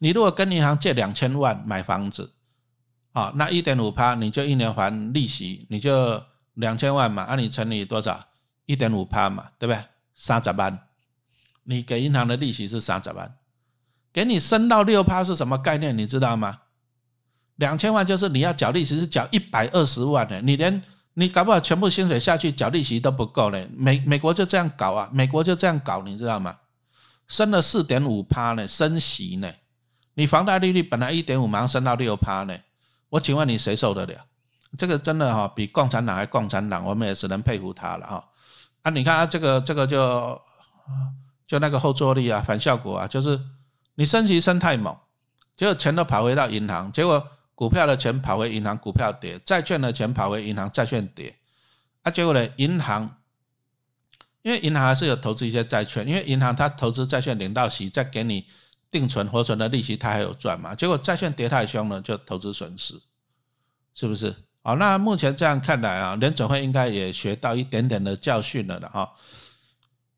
[0.00, 2.30] 你如果跟银行借两千万买房子，
[3.12, 6.22] 啊，那一点五趴，你就一年还利息，你就
[6.54, 8.28] 两千万嘛，那你乘以多少？
[8.66, 9.84] 一点五趴嘛，对不对？
[10.14, 10.78] 三十万，
[11.64, 13.34] 你给银行的利息是三十万。
[14.12, 15.96] 给你升到六趴是什么概念？
[15.96, 16.60] 你知道吗？
[17.56, 20.82] 两千万就是你要缴利息是缴一百二十万的，你连
[21.14, 23.68] 你搞不好全部薪水下去缴利息都不够嘞。
[23.74, 26.56] 美美国就这样搞啊，美国就这样搞，你知道吗？
[27.28, 29.50] 升了四点五趴呢，升息呢，
[30.14, 32.56] 你房贷利率本来一点五，马上升到六趴呢。
[33.08, 34.14] 我请问你谁受得了？
[34.76, 38.28] 这个真的哈，比共产党还共产党，我们也只能佩服他了哈。
[38.82, 40.40] 啊，你看啊，这个这个就
[41.46, 43.40] 就那个后坐力啊，反效果啊，就是。
[43.94, 44.96] 你升息升太猛，
[45.54, 51.36] 结果钱都跑回到银行，结果股票的钱跑回银行，股票跌；债券的钱跑回银行，债券跌。
[52.00, 52.48] 啊，结果呢？
[52.56, 53.18] 银行
[54.40, 58.46] 因为银行还是有投资一些债券，因为银行它投资债券领到息，再给你
[58.90, 60.74] 定存活存的利息，它还有赚嘛。
[60.74, 62.98] 结果债券跌太凶了，就投资损失，
[63.94, 64.34] 是不是？
[64.64, 69.12] 好，那目前这样看来啊，联准会应该也学到一点点的教训了的哈。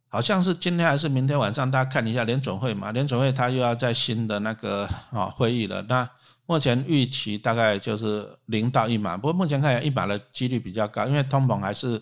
[0.09, 2.93] 好像是今天还是明天晚上，大家看一下联总会嘛？
[2.93, 5.81] 联总会他又要在新的那个啊会议了。
[5.89, 6.09] 那
[6.45, 12.01] 目前预期大概就是零到一码，不过目前看一码的几率比较高，因为通膨还是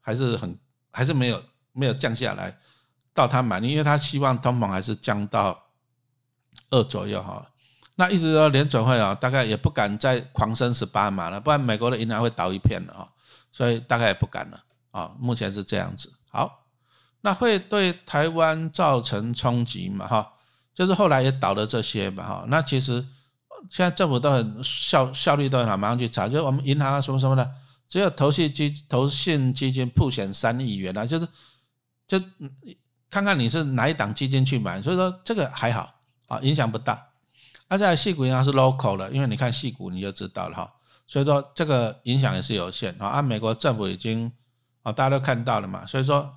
[0.00, 0.58] 还是很
[0.90, 1.40] 还是没有
[1.72, 2.58] 没有降下来
[3.14, 5.62] 到他满意，因为他希望通膨还是降到
[6.70, 7.48] 二左右哈。
[8.00, 13.08] 那一直说联准会啊，大概也不敢再狂升十八码了，不然美国的银行会倒一片了啊，
[13.50, 14.60] 所以大概也不敢了
[14.92, 15.10] 啊。
[15.18, 16.64] 目前是这样子，好。
[17.20, 20.06] 那会对台湾造成冲击嘛？
[20.06, 20.34] 哈，
[20.72, 22.24] 就是后来也倒了这些嘛？
[22.24, 23.04] 哈，那其实
[23.68, 27.50] 现在政府都很效效率都很好，马上去查，就是我们银行啊什么什么的，
[27.88, 31.26] 只有投信基投信基金铺险三亿元啊，就是
[32.06, 32.22] 就
[33.10, 35.92] 看看你是哪一档基金去买，所以说这个还好
[36.28, 37.07] 啊，影响不大。
[37.68, 40.74] 而且细股银行是 local 的，因为你看细股你就知道了哈，
[41.06, 43.06] 所以说这个影响也是有限啊。
[43.06, 44.32] 按美国政府已经
[44.82, 46.34] 啊，大家都看到了嘛，所以说。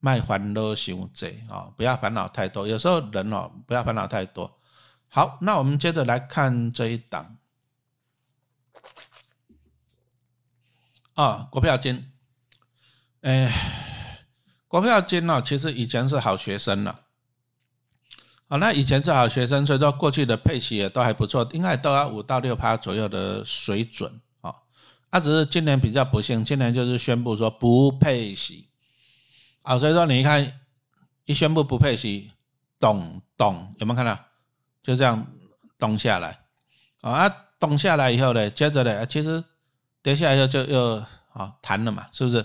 [0.00, 2.68] 卖烦恼想贼啊，不要烦恼太多。
[2.68, 4.56] 有时候人哦，不要烦恼太多。
[5.08, 7.36] 好，那我们接着来看这一档
[11.14, 12.12] 啊，国票金。
[13.22, 13.52] 哎，
[14.68, 17.07] 国票金呢，其实以前是好学生了。
[18.48, 24.54] 啊，那以前是好学生，所以说过去的配息也都还不错，应该都要五到六趴左右的水准啊。
[25.10, 28.68] 那只是今年比较不幸，今年就是宣布说不配息。
[29.62, 30.60] 啊，所以说你一看，
[31.26, 32.32] 一宣布不配息，
[32.80, 34.18] 咚咚，有没有看到？
[34.82, 35.26] 就这样
[35.78, 36.40] 咚下来，
[37.02, 39.44] 啊，啊咚下来以后呢，接着呢，其实
[40.02, 42.38] 跌下来以后就又啊弹了嘛，是不是？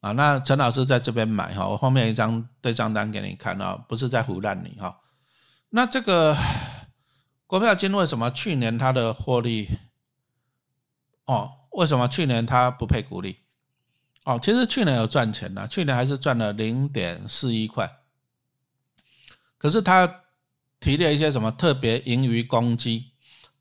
[0.00, 4.96] 啊，那陈老师在这边买哈，我后面一张对账单给你看啊，不是在胡乱你哈。
[5.76, 6.34] 那这个
[7.46, 9.68] 国票金为什么去年它的获利？
[11.26, 13.40] 哦，为什么去年它不配股利？
[14.24, 17.98] 哦，其实去年有赚钱的，去年还是赚了零点四一块。
[19.58, 20.22] 可是他
[20.80, 23.10] 提了一些什么特别盈余公积，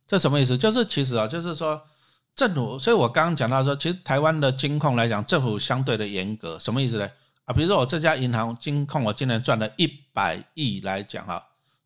[0.08, 0.58] 这什么意思？
[0.58, 1.86] 就是其实啊，就是说
[2.34, 7.12] 政府，所以我刚刚讲到说，其实台湾的金控来讲，政府相对的严格，什么意思呢？
[7.43, 11.45] 啊，比如说我这家银行金控，我今年赚了一百亿来讲哈，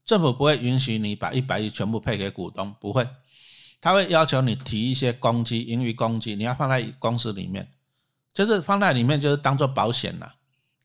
[0.10, 3.08] 政府不会允许你把一百亿全部配给股东，不会，
[3.80, 7.72] 他会要求你提一些公积、盈余公积，你要放在公司里面。
[8.34, 10.34] 就是放在里面，就是当做保险了。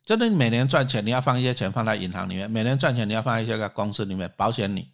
[0.04, 4.86] 就是你每年赚钱，你要放一些钱放在银行里面；每年赚钱，你要放一些在公司里面保险你。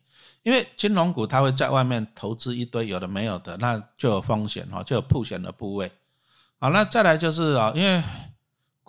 [0.45, 5.90] 因为金融股它会在外面投资一堆有的没有的，那就有风险哈，就有铺险的部位。
[6.61, 8.01] 好，那再来就是啊，因为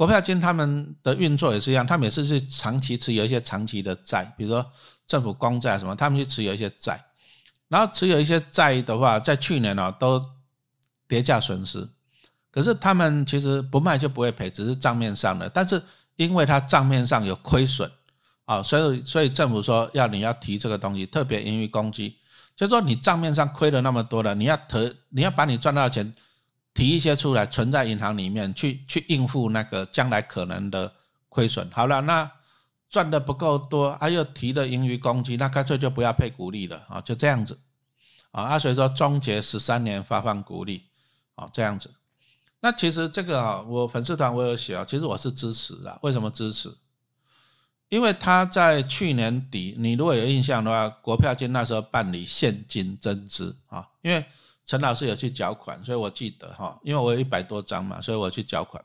[0.02, 4.66] 国票金他们的运作也是一样，他们也是长期持有一些长期的债，比如说
[5.06, 7.00] 政府公债什么，他们去持有一些债。
[7.68, 10.20] 然后持有一些债的话，在去年呢都
[11.08, 11.88] 跌价损失。
[12.50, 15.48] 可是他们其实不卖就不会赔，只是账面上的。
[15.48, 15.80] 但是
[16.16, 17.88] 因为它账面上有亏损
[18.46, 22.18] 啊，所以所以政府说要你要提这个东西，特别盈余公积，
[22.56, 26.12] 就说你账面上亏了那么多了，你要投，你要把你赚到的钱
[26.74, 30.94] 提一些出来存在银行里面，去去应付那个将来可能的
[31.30, 31.70] 亏损。
[31.72, 32.32] 好了，那
[32.90, 37.60] 赚的不够多，啊又提的盈余公积，那干脆就不要配股利了啊，就这样子
[38.32, 38.44] 啊。
[38.44, 40.88] 啊，所以说终结十三年发放股利，
[41.36, 41.94] 啊这样子。
[42.60, 45.98] 那其实这个啊，我粉丝团我有写啊，其实我是支持的。
[46.04, 46.72] 为什么支持？
[47.90, 54.26] 因为他在去年底，你如果有印象的话，国票金那时候办理现金增资啊，因为
[54.66, 58.84] 陈老师有去缴款，所以我记得哈，因为我有一百多张嘛，所以我去缴款。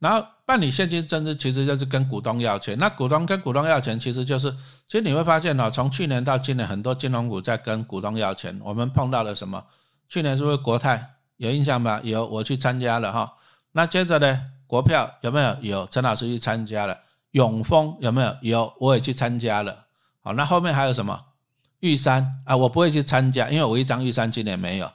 [0.00, 2.76] 然后办理现金增资，其实就是跟股东要钱。
[2.78, 4.50] 那股东跟股东要钱，其实就是，
[4.86, 8.60] 其实你会发现哦，从去年到今年，很多金融股在跟股东要钱。
[8.62, 9.64] 我们碰到了什么？
[10.08, 12.00] 去年是不是国泰有印象吗？
[12.02, 13.32] 有，我去参加了哈。
[13.72, 14.50] 那接着呢？
[14.66, 15.56] 国票有没有？
[15.62, 16.98] 有，陈老师去参加了。
[17.30, 18.36] 永丰有没有？
[18.42, 19.86] 有，我也去参加了。
[20.20, 21.18] 好，那后面还有什么？
[21.84, 24.90] 玉山啊，我不会去参加，因为我一张玉山今年没有。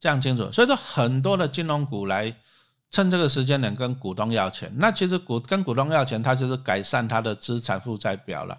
[0.00, 0.50] 这样清楚。
[0.50, 2.34] 所以说，很多的金融股来
[2.90, 4.72] 趁这个时间点跟股东要钱。
[4.76, 8.58] 那其实股跟股东要钱，它就是改善它的资产负债表了。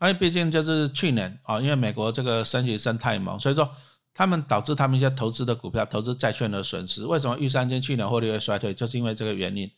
[0.00, 3.68] 因为毕竟就是去年啊，因为美国这个升息升太猛，所以说。
[4.12, 7.06] 他们导致他们一些投资的股票、投资债券的损失。
[7.06, 8.74] 为什么玉山金去年获利会衰退？
[8.74, 9.70] 就是因为这个原因。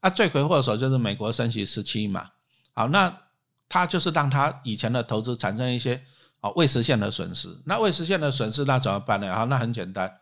[0.00, 2.28] 啊，罪魁祸首就是美国升息十七嘛。
[2.74, 3.12] 好，那
[3.66, 6.00] 他就是让他以前的投资产生一些
[6.40, 7.48] 啊未实现的损失。
[7.64, 9.34] 那未实现的损失，那怎么办呢？
[9.34, 10.12] 好，那很简单，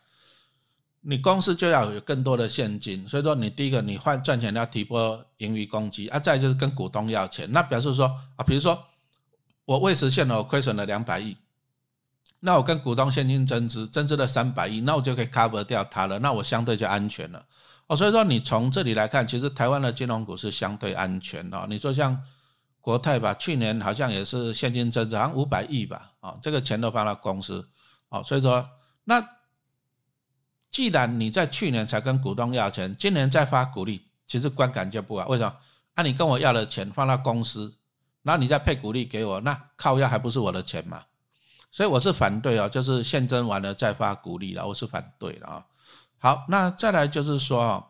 [1.01, 3.09] 你公司就要有更多的现金。
[3.09, 7.51] 所以说，你第一个你换赚钱要提拨盈余公积啊，再就是跟股东要钱。
[7.53, 8.83] 那表示说啊，比如说
[9.65, 11.37] 我未实现了，我亏损了两百亿。
[12.39, 17.45] 那我跟股东现金增资，增资了三百亿，那我就可以 cover 掉它了，那我相对就安全了
[17.87, 17.97] 哦。
[17.97, 21.67] 所以说你从这里来看，其实台湾的金融股是相对安全的。
[21.69, 22.21] 你说像
[22.87, 27.69] 国泰吧，去年好像也是现金增资，好像五百亿吧，啊，这个钱都放到公司，
[28.11, 28.65] 哦，所以说
[29.03, 29.21] 那
[30.71, 35.27] 既然你在去年才跟股东要钱，今年再发股利，其实观感就不好。
[35.27, 35.53] 为什么？
[35.95, 37.77] 啊，你跟我要的钱放到公司，
[38.23, 41.03] 然后你再配股利给我，那靠要还不是我的钱嘛？
[41.73, 45.67] 所以我是反对啊，就是现增完了再发股利了，我是反对的啊。
[46.19, 47.85] 好，那再来就是说啊，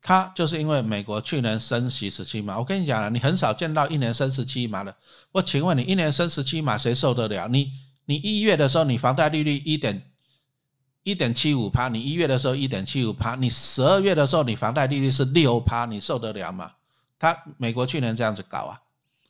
[0.00, 4.94] 他就是因为美国去年升息十七码，我跟你讲了，你很少见到一年升十七码的。
[5.32, 7.48] 我请问你，一年升十七码，谁受得了？
[7.48, 7.70] 你
[8.04, 10.10] 你一月的时候，你房贷利率一点
[11.02, 16.72] 一点七五趴，你一月的时候一点七五趴，你十二月的时候你房贷利率是六趴，你受得了吗？
[17.18, 18.80] 他美国去年这样子搞啊，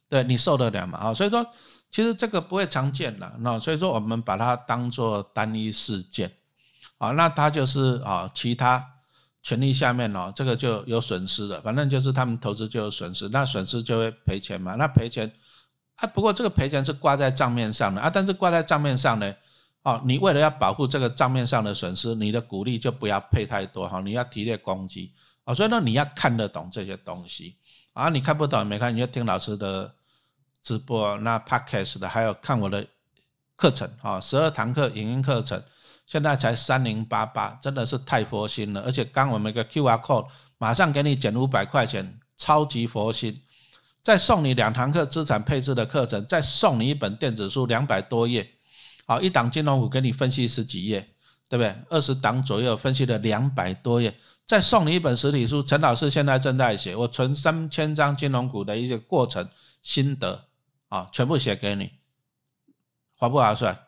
[0.08, 0.98] 对你受得了吗？
[0.98, 1.46] 啊，所以说。
[1.90, 6.30] 其实这个不会常见的，那所以说我们把它当做单一事件，
[6.98, 8.86] 啊，那它就是啊，其他
[9.48, 15.32] 权利下面哦，这个就有损失了，反正就是他们投资就有损失，那损失就会赔钱嘛，那赔钱，
[15.94, 19.34] 啊，不过这个赔钱是挂在账面上的啊，但是挂在账面上呢，
[19.84, 27.56] 哦，你为了要保护这个账面上的损失，你的股利就不要配太多哈，你要提列攻击啊，所以呢，你要看得懂这些东西
[27.94, 29.94] 啊，你看不懂没看，你就听老师的。
[30.60, 32.84] 直播那 podcast 的，还有看我的
[33.56, 35.62] 课程啊，十二堂课影音课程，
[36.08, 38.80] 现在才三零八八，真的是太佛心了。
[38.80, 43.40] 而且刚我们一个 QR code，马上给你减五百块钱，超级佛心。
[44.02, 48.48] 再送你两堂课资产配置的课程，再送你一本电子书两百多页，
[49.06, 51.06] 好，一档金融股给你分析十几页，
[51.48, 51.74] 对不对？
[51.90, 54.12] 二十档左右分析了两百多页，
[54.46, 59.48] 再送你一本实体书，陈老师现在正在写，我存三千张金融股的一些过程
[59.82, 60.46] 心得。
[60.88, 61.90] 啊，全部写给你，
[63.14, 63.78] 划不划算？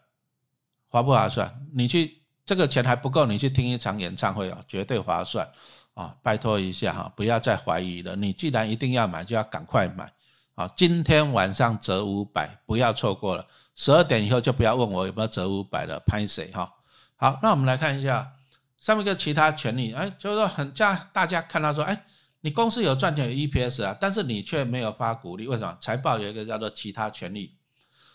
[0.90, 1.66] 划不划算？
[1.72, 5.48] 你去这个钱还不够，你去听一场演唱会啊，绝对划算
[5.94, 6.14] 啊！
[6.22, 8.14] 拜托一下哈，不要再怀疑了。
[8.14, 10.12] 你既然一定要买，就要赶快买
[10.56, 10.68] 啊！
[10.76, 13.46] 今天晚上折五百，不要错过了。
[13.74, 16.70] 十二点以后就不要问我有没有折五百了，拍谁哈？
[17.16, 18.30] 好，那我们来看一下
[18.78, 22.04] 上面一个其他权利，哎，就是说很叫大家看到说，哎。
[22.42, 25.76] 你公司有赚钱有 EPS 啊，但是你却没有发股利，为什么？
[25.78, 27.54] 财报有一个叫做其他权利。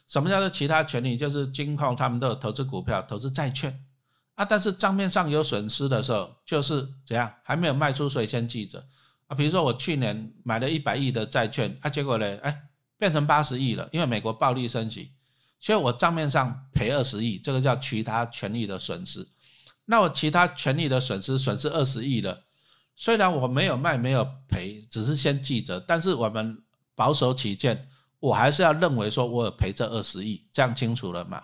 [0.08, 1.18] 什么叫做其他权利？
[1.18, 3.84] 就是金控他们都有投资股票、投资债券
[4.36, 7.32] 啊，但是账面上有损失的时候，就是怎样？
[7.44, 8.86] 还没有卖出，所以先记着
[9.28, 9.36] 啊。
[9.36, 12.64] 比如说我去年买了一百亿的债券啊，结果呢，哎，
[12.98, 15.12] 变成八十亿了，因为美国暴力升级，
[15.60, 19.28] 所以我账面上赔二十亿，这个叫其他权利的损失。
[19.86, 22.44] 那我其他权利的损失，损失二十亿了。
[22.96, 26.58] 虽然我没有卖，没有赔，只是先记着，但是我们
[26.96, 27.88] 保守起见，
[28.20, 31.42] 我还是要认为说我有赔这二十亿，这样清楚了嘛？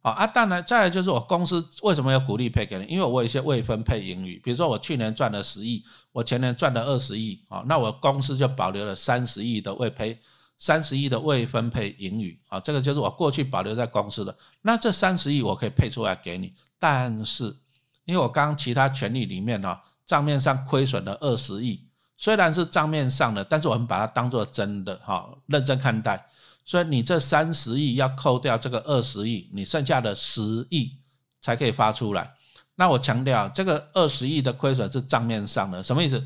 [0.00, 2.84] 好啊，当然再来就是我公司为什么要鼓励赔给你？
[2.86, 10.18] 因为我有一些未分配盈余，比如说我去年赚了十亿，我前年赚了二十亿，啊，那我公司就保留了三十亿的未赔，
[10.58, 17.56] 三十亿的未分配盈余，啊，这个就是我过去保留在公司的，那这三十亿我可以配出来给你，但是
[18.04, 19.78] 因为我刚其他权利里面呢。
[20.08, 21.86] 账面上亏损了二十亿，
[22.18, 26.26] 虽然是账面上的，但是我们把它当做真的哈，认真看待。
[26.64, 30.96] 所以你这三十亿要扣掉这个二十亿，你剩下的十亿
[31.40, 32.34] 才可以发出来。
[32.74, 36.22] 那我强调，这个二十亿的亏损是账面上的，什么意思？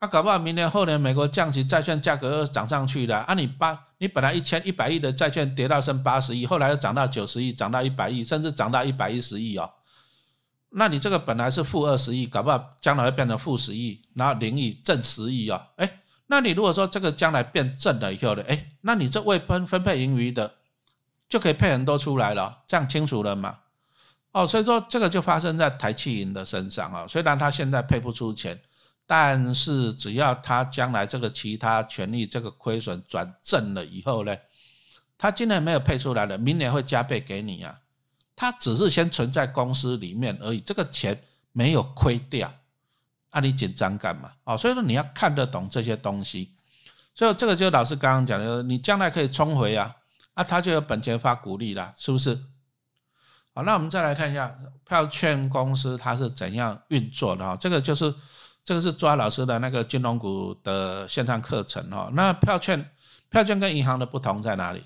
[0.00, 3.34] 啊，搞不好明年后年美国降息，债券价格又涨上去了啊！
[3.34, 9.70] 你八，你本来一千一百亿的债券跌到剩八十亿，后来又涨到九十亿，涨到一百亿，甚至涨到一百一十亿哦。
[10.72, 15.62] 那你这个本来是负二十亿，搞不好将来会变成负十亿，然后零亿正十亿哦。
[15.76, 18.42] 哎，那你如果说这个将来变正了以后呢？
[18.48, 20.54] 哎，那你这未分分配盈余的
[21.28, 23.58] 就可以配很多出来了，这样清楚了吗？
[24.32, 27.06] 哦，所以说这个就发生在台气银的身上啊。
[27.08, 28.60] 虽然他现在配不出钱。
[29.04, 34.34] 但是只要他将来这个其他权利这个亏损转正了以后呢，
[35.18, 37.78] 他今年没有配出来了，明年会加倍给你啊。
[38.34, 41.22] 他只是先存在公司里面而已，这个钱
[41.52, 42.52] 没有亏掉，
[43.32, 44.30] 那你紧张干嘛？
[44.44, 46.54] 哦，所以说你要看得懂这些东西。
[47.14, 49.94] 所以这个就老师刚刚讲的，你将来可以冲回啊，
[50.34, 52.34] 啊他就有本钱发股利了，是不是？
[53.54, 57.56] 好，那我们再来看一下票券公司它是怎样运作的啊？
[57.56, 58.14] 这个就是。
[58.64, 62.08] 这个是抓老师的那个金融股的线上课程哦。
[62.12, 62.88] 那票券，
[63.28, 64.80] 票券跟银行的不同在哪里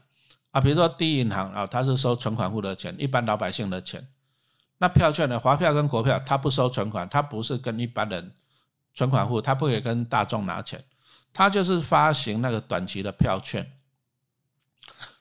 [0.57, 0.61] 啊？
[0.61, 4.09] 比如说第一银行啊，它是收存款户的钱，一般老百姓的钱。
[4.79, 8.33] 那票券呢，华票跟国票，它不收存款，它不是跟一般人
[8.95, 10.83] 存款户，它不可以跟大众拿钱，
[11.31, 13.71] 它就是发行那个短期的票券。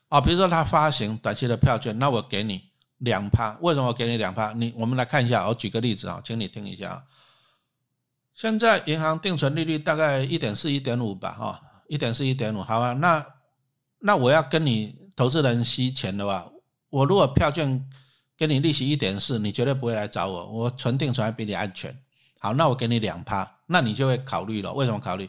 [0.07, 2.69] 啊，比如说它发行短期的票券，那我给你
[2.99, 4.53] 两趴，为什么我给你两趴？
[4.53, 7.03] 你我们来看一下，我举个例子啊，请你听一下啊。
[8.33, 12.93] 现在银行定存利率大概一点四、一点五吧，哈，一点四、一点五，好啊。
[12.93, 13.25] 那
[13.99, 16.45] 那我要跟你投资人吸钱的话，
[16.89, 17.87] 我如果票券
[18.37, 21.97] 给你利息一点四，你绝对不会来找我，我存定存还比你安全。
[22.39, 24.73] 好，那我给你两趴，那你就会考虑了。
[24.73, 25.23] 为什么考虑？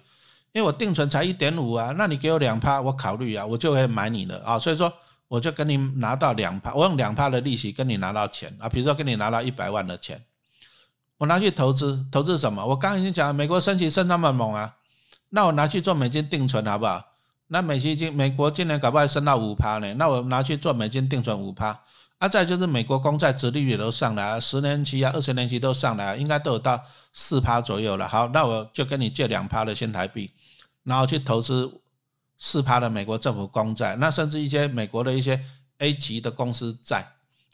[0.52, 4.58] 因为我定存才一点五啊，那你给我两趴，我考虑啊，我就会买你的啊。
[4.58, 4.92] 所以说，
[5.28, 8.68] 我就跟你拿到两趴，我用两趴的利息跟你拿到钱啊。
[8.68, 10.22] 比如说跟你拿到一百万的钱。
[11.18, 12.66] 我拿去投资，投资什么？
[12.66, 14.76] 我刚已经讲，美国升息升那么猛啊，
[15.30, 17.02] 那我拿去做美金定存好不好？
[17.48, 21.80] 那美金今美国今年搞不好升到五趴呢，那我拿去做美金定存五趴。
[22.18, 26.82] 啊，再就是美国公债殖利率都上来了，十年期啊、二十年期都上来了，应该都有到
[27.12, 28.08] 四趴左右了。
[28.08, 30.32] 好，那我就跟你借两趴的新台币，
[30.84, 31.70] 然后去投资
[32.38, 35.38] 四趴的美国政府公债，那甚至一些美国的一些
[35.78, 37.06] A 级的公司债。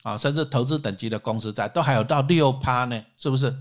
[0.03, 3.57] 啊，甚至投资等级的公司债都还有到六趴呢，是不是？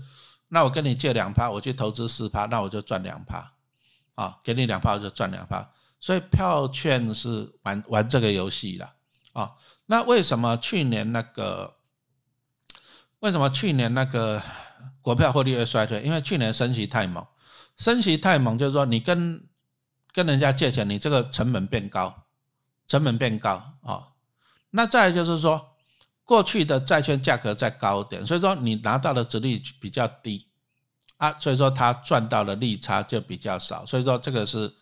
[0.48, 3.52] 那我跟你借两趴，我去投资四趴，那我就赚两趴，
[4.16, 5.70] 啊，给你两趴我就赚两趴。
[6.02, 8.92] 所以票券是玩玩这个游戏的
[9.32, 9.52] 啊。
[9.86, 11.76] 那为什么去年那个？
[13.20, 14.42] 为什么去年那个
[15.00, 16.02] 国票获利会衰退？
[16.02, 17.24] 因为去年升息太猛，
[17.76, 19.48] 升息太猛，就是说你跟
[20.12, 22.24] 跟人家借钱，你这个成本变高，
[22.88, 24.08] 成本变高啊。
[24.70, 25.68] 那再就是说。
[26.24, 30.48] 过去的债券价格再高一点，所以说你拿到的值率比较低
[31.18, 34.72] 啊，所以说它赚到的利差就比较少，所以说这个是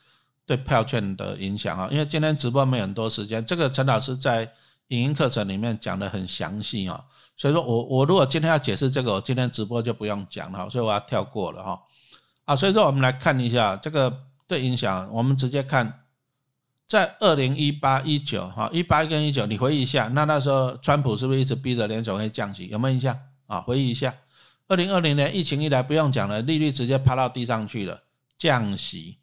[0.51, 1.89] 对票券的影响啊。
[1.93, 4.43] 因为今天直播没很多时间，这个陈老师在
[4.89, 7.01] 影音课程里面讲的很详细啊，
[7.37, 11.81] 所以说我我如果今天要解释这个，我今天直播就不用讲了，所以我要跳过了哈
[12.47, 12.57] 啊。
[12.57, 14.13] 所以说我们来看一下这个
[14.49, 15.97] 对影响，我们直接看。
[16.89, 22.67] 在二零一八一九哈一八跟一九，你回忆一下，那那时候川普是不是一直逼着联总会降息？
[22.67, 23.61] 有没有印象啊？
[23.61, 24.13] 回忆一下，
[24.67, 28.03] 二零二零年疫情一来，不用讲了，利率直接趴到地上去了，
[28.37, 29.20] 降息。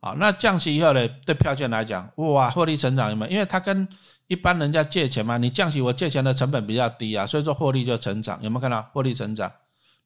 [0.00, 3.32] 好，那降息以后呢，对票券来讲，哇，获利成长有没有？
[3.32, 3.86] 因为他跟
[4.26, 9.52] 一般人家借钱嘛，你降息，我借钱的成本比较低啊，所以说获利就成长，有没有看到获利成长？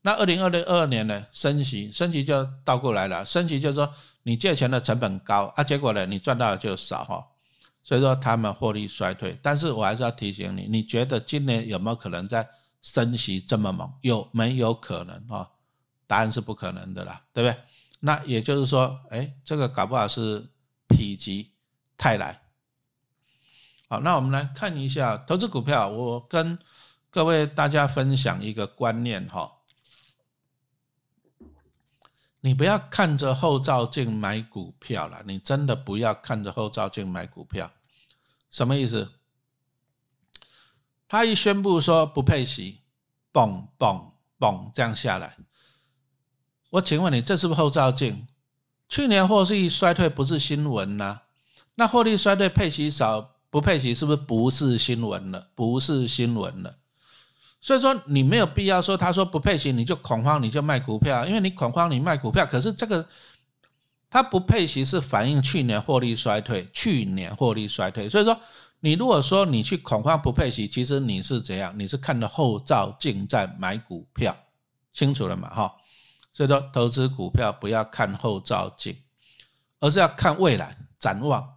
[0.03, 3.93] 那二零二零二二年呢，升息，升息就倒过来了，升息就是说。
[4.22, 7.24] 你借钱的成本高啊，结果呢，你赚到的就少哈，
[7.82, 9.34] 所以说他们获利衰退。
[9.41, 12.47] 但是我还是要提醒你，你觉得今年有没有可能在
[12.82, 13.91] 升息这么猛？
[14.03, 15.49] 有没有可能啊？
[16.07, 17.62] 答案是不可能的啦，对不对？
[18.01, 20.51] 那也就是说，哎，这个搞不好是
[20.88, 21.53] 否极
[21.96, 22.42] 泰来。
[23.88, 26.59] 好，那我们来看一下投资股票，我跟
[27.11, 29.59] 各位大家分享一个观念哈。
[32.40, 37.70] 你不要看着后照镜买股票了，你真的不要看着后照镜买股票，
[38.51, 39.12] 什么意思？
[41.07, 42.80] 他一宣布说不配息，
[43.32, 45.36] 嘣嘣嘣这样下来，
[46.70, 48.26] 我请问你，这是不是后照镜？
[48.88, 51.20] 去年获利衰退不是新闻呐？
[51.74, 55.48] 那获利衰退配息少不配息是不是不是新闻了？
[55.54, 56.76] 不是新闻了。
[57.60, 63.06] 所以说你没有必要说他说不配息你就恐慌你就卖股票，因为你恐慌你卖股票，可是这个
[64.08, 68.08] 他不配息是反映去年获利衰退，去年获利衰退。
[68.08, 68.38] 所以说
[68.80, 71.74] 你如果说你去恐慌不配息，其实你是怎样？
[71.78, 74.36] 你是看着后照镜在买股票，
[74.92, 75.50] 清楚了嘛？
[75.50, 75.74] 哈，
[76.33, 78.97] 所以说投资股票不要看后照镜，
[79.81, 81.57] 而是要看未来展望。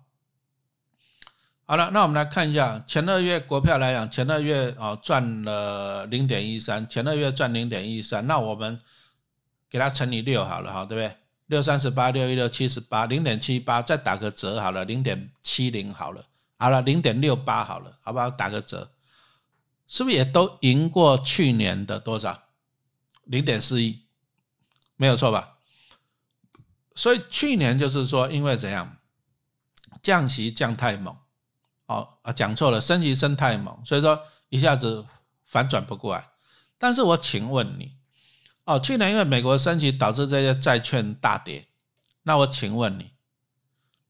[1.66, 8.80] 好了，那我们来看一下前二月国票来讲，前二月啊赚了零点一三，前二月赚零点一三，那我们
[9.70, 11.18] 给它乘以六好了哈，对不对？
[11.48, 16.24] 六三十八，六一六七十八，零点七八，再打个折好了，零点七零好了，
[16.58, 18.30] 好了，零点六八好了，好不好？
[18.30, 18.92] 打个折，
[19.88, 22.38] 是不是也都赢过去年的多少？
[23.26, 24.03] 零点四一，
[24.96, 25.58] 没有错吧？
[26.96, 28.98] 所以去年就是说，因为怎样
[30.02, 31.18] 降息降太猛。
[31.86, 35.06] 哦啊，讲错了，升级升太猛，所以说一下子
[35.46, 36.30] 反转不过来。
[36.78, 37.92] 但是我请问你，
[38.64, 41.68] 哦，去年因为美国升级导致这些债券大跌，
[42.24, 43.12] 那我请问你，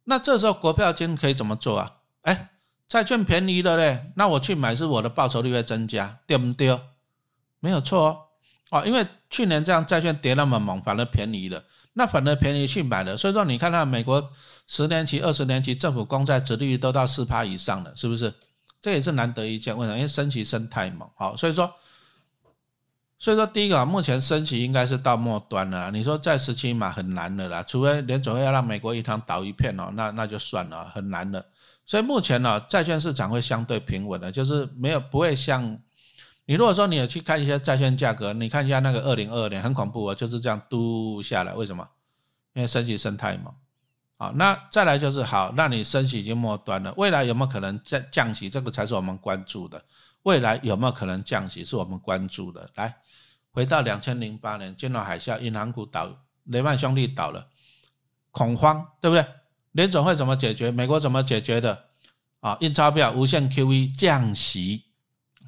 [0.04, 1.98] 那这时候国票金可以怎么做啊？
[2.22, 2.52] 哎，
[2.88, 6.80] 债券便宜了嘞，那我去买是我的报酬率会增加，对不对？
[7.60, 8.23] 没有错哦，
[8.74, 11.64] 哦，因为去年这样债券跌那么猛，反而便宜了，
[11.94, 14.32] 那反而便宜去买了，所以说你看到美国。
[14.66, 18.34] 十年期、二十年期政府公债殖利率都到四趴以上了，是不是？
[18.82, 19.78] 这也是难得一见。
[19.78, 19.98] 为什么？
[19.98, 21.70] 因为升息升太猛，好，所以说，
[23.20, 25.92] 所以说第一个啊，目前升息应该是到末端了。
[25.92, 31.46] 你说在十七码很难的啦，除非联总会要让美国银行倒一片哦，那那就算了，很难的。
[31.86, 35.78] 所以目前呢，债券市场会相对平稳的，就是没有不会像
[36.46, 41.54] 你如果说你有去看一些债券价格，你看一下那个二零二二年很恐怖啊，就是这样嘟下来。
[41.54, 41.88] 为什么？
[42.54, 43.54] 因为升息升太猛。
[44.18, 48.50] 好，那再来就是好，那你升息已经末端了，未来有没有可能降降息？
[48.50, 49.84] 这个才是我们关注的。
[50.24, 52.70] 未来有没有可能降息，是我们关注的。
[52.76, 52.96] 来，
[53.52, 56.10] 回到两千零八年金融海啸，银行股倒，
[56.46, 57.48] 雷曼兄弟倒了，
[58.32, 59.26] 恐慌，对不对？
[59.72, 60.70] 联总会怎么解决？
[60.70, 61.86] 美国怎么解决的？
[62.40, 64.84] 啊，印钞票，无限 QE，降息，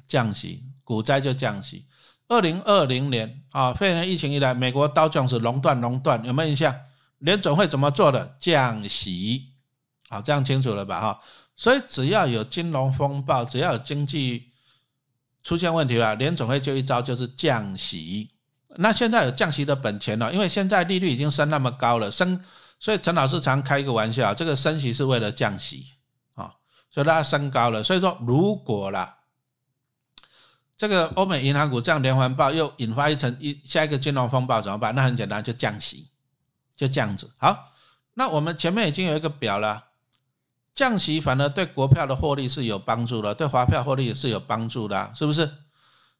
[0.08, 1.84] 降息，股灾就降息。
[2.28, 6.72] 二零二零年啊，肺炎疫情以来，美国刀将是熔断，熔断，有没有印象？
[7.18, 8.36] 联总会怎么做的？
[8.38, 9.52] 降息，
[10.08, 11.00] 好，这样清楚了吧？
[11.00, 11.20] 哈，
[11.56, 14.50] 所以只要有金融风暴，只要有经济
[15.42, 18.30] 出现问题了，联总会就一招就是降息。
[18.76, 22.38] 那现在有降息的本钱了，因为现在利率已经升那么高了，升，
[22.78, 25.86] 所以陈老师常开一个玩笑，这个升息是为了降息
[26.34, 26.52] 啊，
[26.90, 27.82] 所以它升高了。
[27.82, 29.15] 所以说，如果啦，
[30.76, 34.94] 这个欧美银行股这样连环爆，又引发一层一下一个金融风暴怎么办？
[34.94, 36.08] 那很简单，就降息。
[36.76, 37.72] 就这样子，好，
[38.12, 39.86] 那我们前面已经有一个表了，
[40.74, 45.50] 降息反而对国票的获利是有帮助的，对华票获利也是有帮助的，是不是？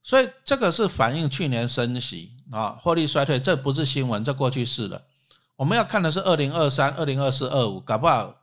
[0.03, 5.03] 所以这个是反映去年升息啊，获利衰退，这不是新闻，这过去式了。
[5.57, 8.35] 我们要看的是二零二三、二零二四、二五，搞不好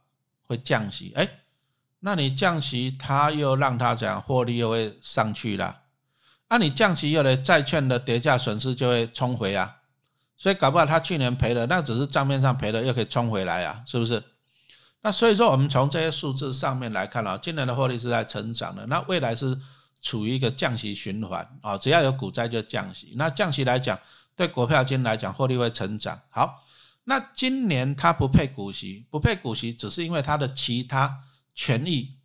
[0.43, 1.27] 会降息，哎，
[2.01, 5.82] 那你降息，它又让它怎样，获利又会上去了，
[6.53, 9.77] 那你降息又来债券的跌价损失就会冲回啊。
[10.37, 14.21] 所以搞不好他去年赔了，那只是账面上赔了，又可以冲回来啊，是不是？
[15.01, 19.59] 那所以说，我们从这些数字上面来看啊，今年的获利是在成长的，那未来是
[19.99, 23.13] 处于一个降息循环啊，只要有股灾就降息。
[23.15, 23.99] 那降息来讲，
[24.35, 26.21] 对国票金来讲，获利会成长。
[26.29, 26.63] 好，
[27.05, 31.23] 那今年它不配股息，不配股息，只是因为它的其他
[31.55, 32.15] 权益，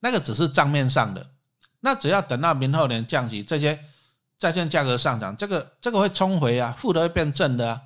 [0.00, 1.30] 那个只是账面上的。
[1.86, 3.78] 那只要等到明后年降息，这些。
[4.38, 7.80] 债券价格上涨，这个这个会冲回啊，负的会变正的，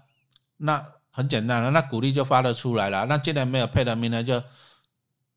[0.56, 3.06] 那很简单了，那股利就发得出来了。
[3.06, 4.42] 那今年没有配的，明年就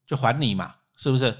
[0.07, 1.37] 就还你嘛，是不是？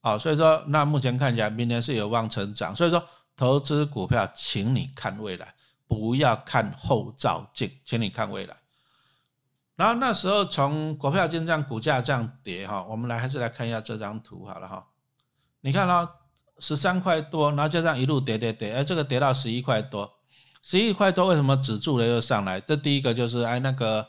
[0.00, 2.74] 哦，所以说那目前看起来，明年是有望成长。
[2.74, 3.00] 所以说
[3.36, 5.54] 投资股票，请你看未来，
[5.86, 8.56] 不要看后照镜，请你看未来。
[9.76, 14.84] 然后那时候从国票金这样股价这样跌哈，我们来还是来看一下这张图好了哈，
[15.60, 16.12] 你看到。
[16.58, 20.10] 十三块多，然后就这样一路跌跌跌，哎，这个跌到十一块多，
[20.62, 22.60] 十一块多为什么止住了又上来？
[22.60, 24.06] 这第一个就是哎那个，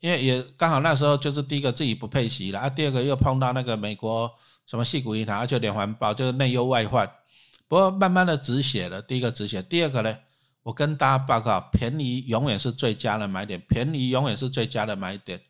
[0.00, 4.30] 因为也刚好那时候就是第一个自己不配息了啊，第二个又碰到那个美国
[4.66, 7.10] 什么细股银行，而且连环爆，就是内忧外患。
[7.66, 10.16] 不过慢慢的止血了，第一个止血，第二个呢，
[10.62, 15.40] 我跟大家报告，便宜永远是最佳的买点，便宜永远是最佳的买点。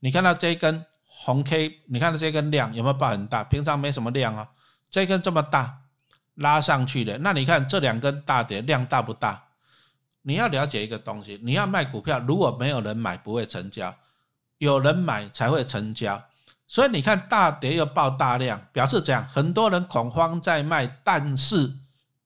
[0.00, 3.44] 你看到这一根红 K，你看到这根量有没有爆很大？
[3.44, 4.48] 平常没什么量啊，
[4.90, 5.82] 这根这么大。
[6.34, 9.42] 拉上去的，那你看这两根大跌量大不大？
[10.22, 13.94] 你要了解一个东西，你要卖股票，如果没有人买，不会成交；
[14.58, 16.24] 有人买才会成交。
[16.66, 21.74] 所以你看大跌又爆大量，表示这样，很多人恐慌在卖，但是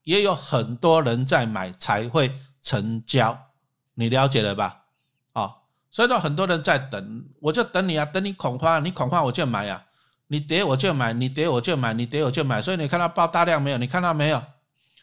[0.04, 3.46] 也有很多人在买才会成交。
[3.94, 4.84] 你了解了吧？
[5.32, 5.56] 哦，
[5.90, 9.84] 所以说很多人在等，我就等你啊，等你恐慌，你恐慌我就买啊。
[10.28, 13.78] 你跌我就买，你跌我就买，你跌我就买，所以你看到爆大量没有？
[13.78, 14.42] 你看到没有？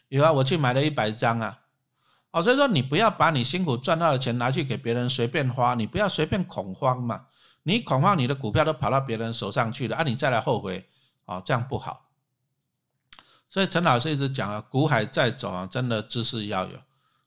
[0.08, 1.58] 有啊，我去买了一百张啊，
[2.30, 7.26] 哦，所以说你不要把你辛苦赚到的钱拿去给别人随便花，你不要随便恐慌嘛。
[7.64, 10.88] 你恐慌，你的股票都跑到别人手上去了，啊，你再来后悔，
[11.24, 12.06] 啊，这样不好。
[13.48, 16.78] 所以陈老师一直讲啊，股海在走啊，真的知识要有。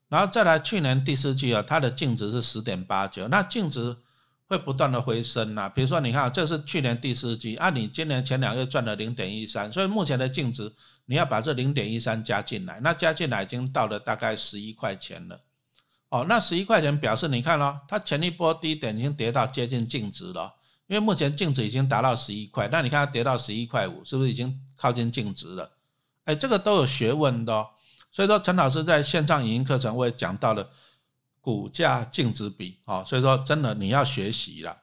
[0.07, 3.97] 然后再来，去年第四季啊，它的净值是十点八九，那净值
[4.49, 5.69] 会不断的回升呐。
[5.69, 10.73] 比如说，你看，这是去年第四季，啊，你今年前两个月赚了零点一三，所以目前的净值
[11.05, 15.39] 你要把这零点一三加进来，那加进来已经到了大概十一块钱了。
[16.09, 20.55] 哦，那十一块钱表示你看咯，它前一波低点已经跌到接近净值了，
[20.87, 25.71] 因为目前净值已经达到十一块，那你看它跌到十一块五，是不是已经靠近净值了？
[26.25, 27.67] 哎，这个都有学问的。
[28.11, 30.67] 所以说，陈老师在线上影音课程我也讲到了
[31.49, 34.81] 股价净值比啊，所以说真的你要学习了，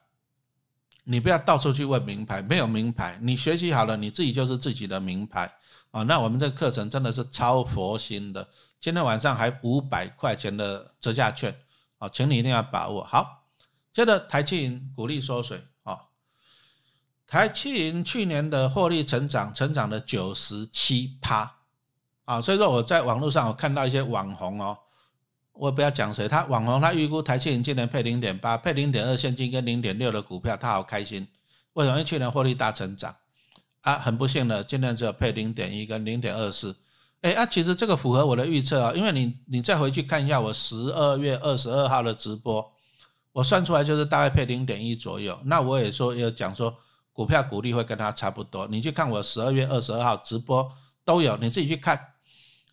[1.05, 5.49] 你不要到处去问名牌，没有名牌，你学习好了，你自己就是自己的名牌
[5.91, 6.03] 啊。
[6.03, 8.45] 那我们这个课程真的是超佛心的，
[8.81, 11.57] 今天晚上还五百块钱的折价券
[11.99, 13.45] 啊，请你一定要把握好。
[13.93, 15.97] 接着台气银股利缩水啊，
[17.25, 21.55] 台气银去年的获利成长，成长了九十七趴。
[22.25, 24.77] 啊，所以说我在网络上我看到一些网红哦，
[25.59, 31.27] 我不要讲谁，他网红他预估台积电今年配零点八，配零点二现金跟零点六的股票，他好开心。
[31.73, 31.97] 为什么？
[31.97, 33.15] 因为去年获利大成长
[33.81, 36.75] 啊，很不幸的，今年只有配零点一跟零点二四。
[37.21, 42.71] 哎啊，其实这个符合我的预测啊，因为你你再回去看一下我十二月二十二号的直播，
[43.33, 45.39] 我算出来就是大概配零点一左右。
[45.45, 46.75] 那我也说有讲说
[47.11, 50.71] 股票股利会跟它差不多，你去看我十二月二十二号直播
[51.03, 51.99] 都有，你自己去看。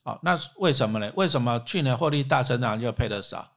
[0.04, 1.10] 好，那为什么呢？
[1.16, 3.52] 为什么去年获利大成长就配的少？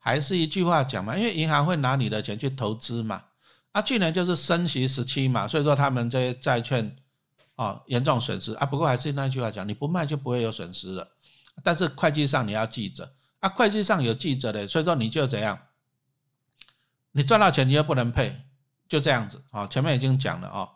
[0.00, 3.22] 还是一句话讲嘛，因为银行会拿你的钱去投资嘛。
[3.70, 6.96] 啊，去年就是升息时期嘛，所以说他们这些债券
[7.54, 8.66] 啊严重损失啊。
[8.66, 11.06] 不过还是那句话讲，你不卖就不会有损失了。
[11.62, 15.56] 但是会计上你要记着啊，会计上有记着的，所以说你就怎样，
[17.12, 18.42] 你赚到钱你又不能配，
[18.88, 19.68] 就这样子啊。
[19.68, 20.68] 前面已经讲了啊。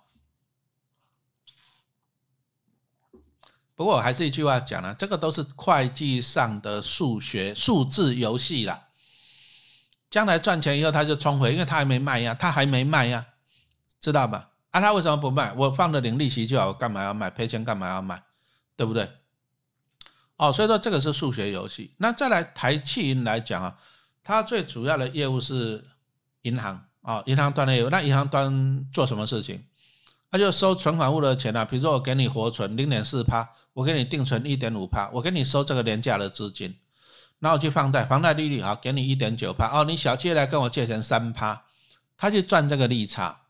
[3.77, 8.89] 不过我还是一句话讲了，这个都是会计上的数学数字游戏啦。
[10.09, 13.27] 将来赚钱以后他就冲回，因为他还没卖呀，他还没卖呀，
[14.01, 14.49] 知道吧？
[14.71, 15.53] 啊，他为什么不卖？
[15.53, 17.29] 我放着领利息就好，干嘛要卖？
[17.29, 18.23] 赔钱干嘛要卖？
[18.77, 19.11] 对不对？
[20.37, 21.95] 哦，所以说这个是数学游戏。
[21.99, 23.77] 那再来台气银来讲啊，
[24.25, 25.85] 它最主要的业务是
[26.43, 27.91] 银行啊，银行端的业务。
[27.91, 29.63] 那银行端做什么事情？
[30.31, 36.79] 他就收存款户的钱啊，比如说我给你活存零点四趴，我给你定存一点五趴，我给你收这个廉价的资金，
[37.41, 41.67] 然后去放贷，房贷利率好，给你一点九趴哦，你小企业来跟我借钱三趴，
[42.17, 43.43] 他去赚这个利差，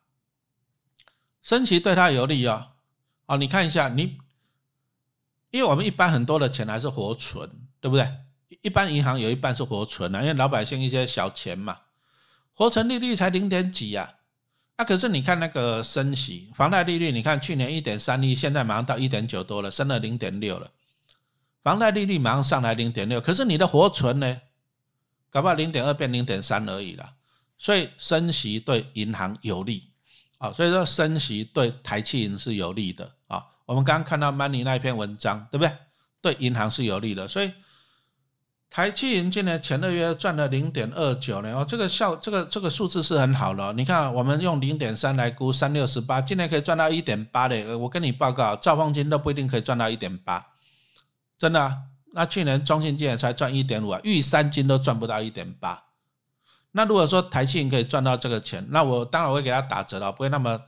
[1.43, 2.73] 升息对他有利哦，
[3.27, 4.19] 哦，你看一下你，
[5.53, 7.49] 因为我们一般很多的钱还是活存，
[7.81, 8.13] 对不对？
[8.63, 11.83] 一般银行有一半是活存啊，因为老百姓一些小钱嘛，
[12.53, 14.16] 活存利率才零点几呀。
[14.79, 20.71] 那可是你看那个升息，房贷利率，你看去年一点三一，现在马上到一点九多了，升了零点六了。
[21.63, 24.41] 房贷利率马上上来零点六，可是你的活存呢，
[25.31, 27.15] 搞不好零点二变零点三而已了。
[27.57, 29.91] 所以升息对银行有利
[30.39, 33.43] 啊，所以说升息对台气银是有利的啊。
[33.65, 35.73] 我们刚刚看到 Money 那一篇文章，对不对？
[36.21, 37.51] 对银行是有利的，所以。
[38.77, 43.73] 台气银今年前二月赚了零点二九呢，哦，这个效这个这个数字是很好的。
[43.73, 47.79] 你看，我们用零点三来估，三六十八，今年可以赚到一点八的。
[47.79, 50.49] 我跟你报告，兆丰金都不一定可以赚到一点八，
[51.39, 51.75] 真的。
[52.13, 55.85] 那去年中信金也才赚一点五啊，玉山金都赚不到一点八。
[56.73, 60.61] 那如果说台气银可以赚到这个钱，那我当然会给他打折了，不会那么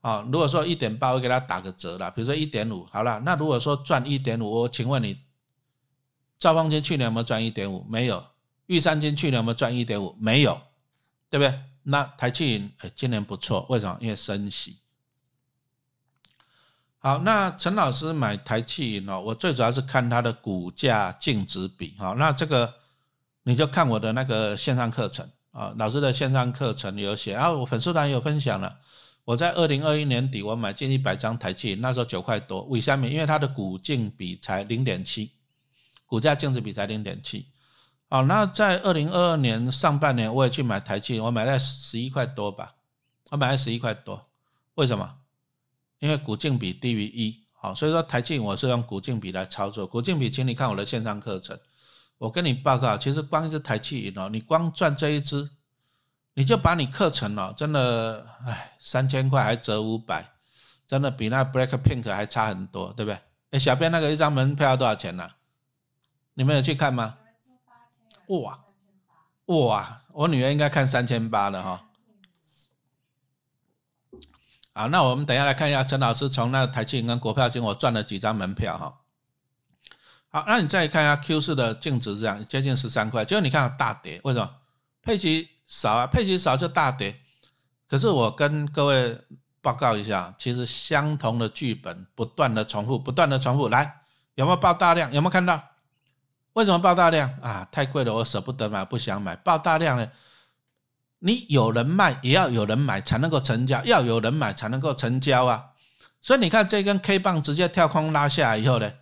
[0.00, 0.24] 啊。
[0.30, 3.20] 如果说一点八，我给他打个折了，比如说一点五，好了。
[3.24, 5.18] 那如果说赚一点五，我请问你？
[6.42, 7.86] 兆丰金去年有没有赚一点五？
[7.88, 8.26] 没有。
[8.66, 10.12] 玉山金去年有没有赚一点五？
[10.18, 10.60] 没有，
[11.30, 11.56] 对不对？
[11.84, 13.96] 那台气银哎，今年不错，为什么？
[14.00, 14.78] 因为升息。
[16.98, 21.94] 好，那陈老师买台气银哦，我最主要是看它的股价净值比。
[21.96, 22.74] 好，那这个
[23.44, 28.80] 你就看我的那个线上课程啊，老师的线上课程有写，然后我粉丝团有分享了。
[29.24, 33.06] 我在二零二一年底我买进一百张台气，那时候九块多，为什么？
[33.06, 35.30] 因为它的股净比才零点七。
[36.12, 37.46] 股价净值比才零点七，
[38.10, 42.74] 好，那在二零二二年上半年我也去买台积，我买在十一块多吧，
[43.30, 44.28] 我买在十一块多，
[44.74, 45.10] 为什么？
[46.00, 51.58] 因为股净比低于一，好，所以说台积我是用股净比来操作，股净比，请你看我的线上课程，
[52.18, 55.48] 我跟你报告，其实光一只台积银哦，你光赚这一只，
[56.34, 60.30] 你就把你课程哦，真的，哎，三千块还折五百，
[60.86, 63.18] 真的比那 Black Pink 还差很多，对不对？
[63.52, 65.26] 哎，小编那个一张门票要多少钱呢？
[66.34, 67.18] 你们有去看吗？
[68.28, 68.64] 哇
[69.46, 71.84] 哇，我女儿应该看三千八了哈。
[74.72, 79.00] 好，那我们等下来看一下陈老师从那台积银跟国票金我赚了几张门票哈。
[80.28, 84.50] 好，那你再看一下 Q 四的净值这样接近十三块，结果你看大跌，为什么？
[85.02, 87.20] 配息少啊，配息少就大跌。
[87.86, 89.20] 可是我跟各位
[89.60, 93.68] 报告一下，其实相同的剧本不断的重复，不断的重复。
[93.68, 94.00] 来，
[94.36, 95.12] 有没有爆大量？
[95.12, 95.62] 有没有看到？
[96.54, 97.66] 为什么爆大量啊？
[97.70, 99.34] 太贵了，我舍不得买，不想买。
[99.36, 100.08] 爆大量呢？
[101.20, 105.66] 你有人卖，也要有人买才能够成交，要有人买才能够成交啊！
[106.20, 108.92] 所以你看这根 K 棒直接跳空拉下来以后呢，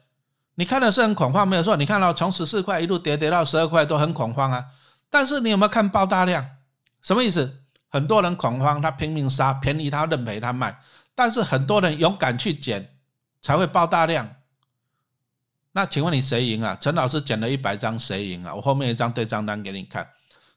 [0.54, 1.76] 你看的是很恐慌，没有错。
[1.76, 4.66] 你看到从十四块一路跌跌到十二块都很恐慌啊。
[5.08, 6.46] 但是你有没有看爆大量？
[7.02, 7.62] 什么意思？
[7.88, 10.78] 很多人恐慌，他拼命杀，便宜他认赔他卖。
[11.14, 12.96] 但是很多人勇敢去捡，
[13.40, 14.36] 才会爆大量。
[15.72, 16.76] 那请问你谁赢啊？
[16.80, 18.54] 陈老师捡了一百张，谁赢啊？
[18.54, 20.08] 我后面一张对账单给你看。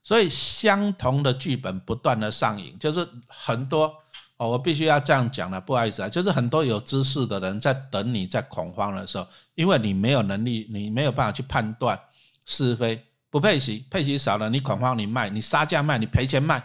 [0.04, 3.94] 所以相同的剧本不断的上映，就是很多
[4.36, 11.98] 哦，我必须要这样讲了，不好意思啊，就是很多有知识的人在等你在恐慌的时候，因为你没有能力，你没有办法去判断
[12.46, 16.62] 是非，不配息，配息少了，你恐慌，你卖，你杀价卖，你赔钱卖，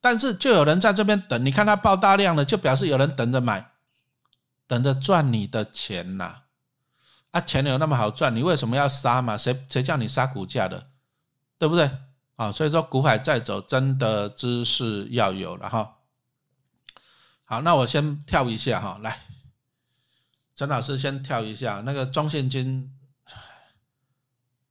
[0.00, 3.72] 但是就有人在这边等，你看他爆大量了，就表示有人等着买，
[4.66, 6.42] 等着赚你的钱呐，啊，
[7.30, 9.36] 啊钱有那么好赚，你为什么要杀嘛？
[9.36, 10.90] 谁谁叫你杀股价的，
[11.58, 11.90] 对不对？
[12.36, 15.96] 啊，所以说股海再走，真的知识要有了哈。
[17.44, 19.20] 好，那我先跳一下哈，来，
[20.54, 22.94] 陈老师先跳一下那个中现金，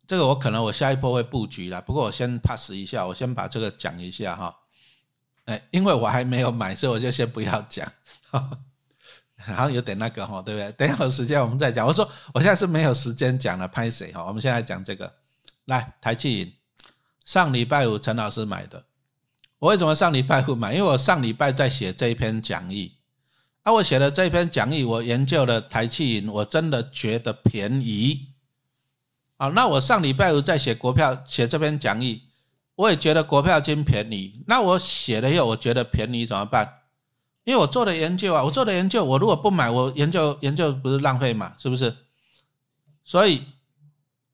[0.07, 4.55] 这个我可能我下一波会布局了，不过我先 pass 一下，我先把这个讲一下哈。
[5.45, 7.85] 哎，因为我还没有买，所以我就先不要讲，
[9.55, 10.71] 好像有点那个哈，对不对？
[10.77, 11.85] 等一下有时间我们再讲。
[11.85, 14.25] 我说我现在是没有时间讲了，拍谁哈？
[14.25, 15.11] 我们现在讲这个，
[15.65, 16.53] 来，台气银。
[17.25, 18.85] 上礼拜五陈老师买的，
[19.59, 20.73] 我为什么上礼拜五买？
[20.73, 22.93] 因为我上礼拜在写这一篇讲义，
[23.63, 28.29] 啊，我写的这篇讲义，我研究了台气银，我真的觉得便宜，
[29.35, 32.23] 啊，那我上礼拜五在写国票，写这篇讲义，
[32.75, 36.83] 我也觉得国票金便宜，那我写了以后，我觉得便宜怎么办？
[37.47, 41.53] 因为我做的研究啊，我做的研究，我如果不买，我研究研究不是浪费嘛？
[41.57, 41.95] 是不是？
[43.05, 43.41] 所以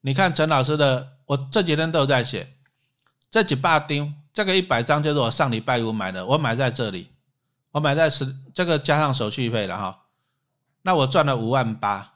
[0.02, 2.56] 你看陈老师的，我这几天都有在写。
[3.30, 7.12] 这几把丁，这个一百张就是我上礼拜五买的，我买在这里，
[7.74, 10.06] 我买在十，这个加上手续费了哈，
[10.82, 12.14] 那我赚了五万八，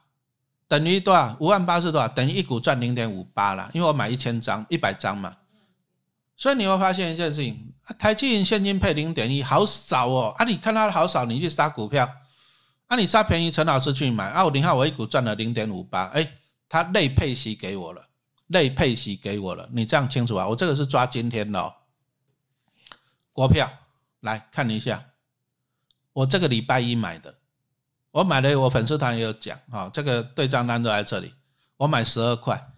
[0.67, 1.37] 等于多少？
[1.39, 2.07] 五万八是多少？
[2.07, 5.37] 等于一股赚零点五八了，因为我买一千张，一百张嘛。
[6.37, 10.33] 所以你会发现一件事情，台积银现金配零点一，好少哦。
[10.37, 12.07] 啊，你看它好少，你去杀股票，
[12.85, 16.31] 啊，你杀便宜，陈老师去买，啊，你看我一股赚了零点五八，哎，
[16.69, 18.03] 他内配息给我了。
[18.47, 20.47] 类配息给我了，你这样清楚啊？
[20.47, 21.73] 我这个是抓今天的哦
[23.33, 23.69] 国票，
[24.21, 25.03] 来看一下，
[26.13, 27.35] 我这个礼拜一买的，
[28.09, 31.33] 我买的我粉丝团也有讲啊，这个对账单都在这里，
[31.75, 32.71] 我买十二块，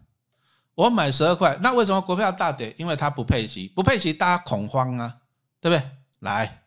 [0.80, 2.74] 我买十二块，那为什么国票大跌？
[2.78, 5.18] 因为它不配息，不配息大家恐慌啊，
[5.60, 5.92] 对不对？
[6.20, 6.64] 来，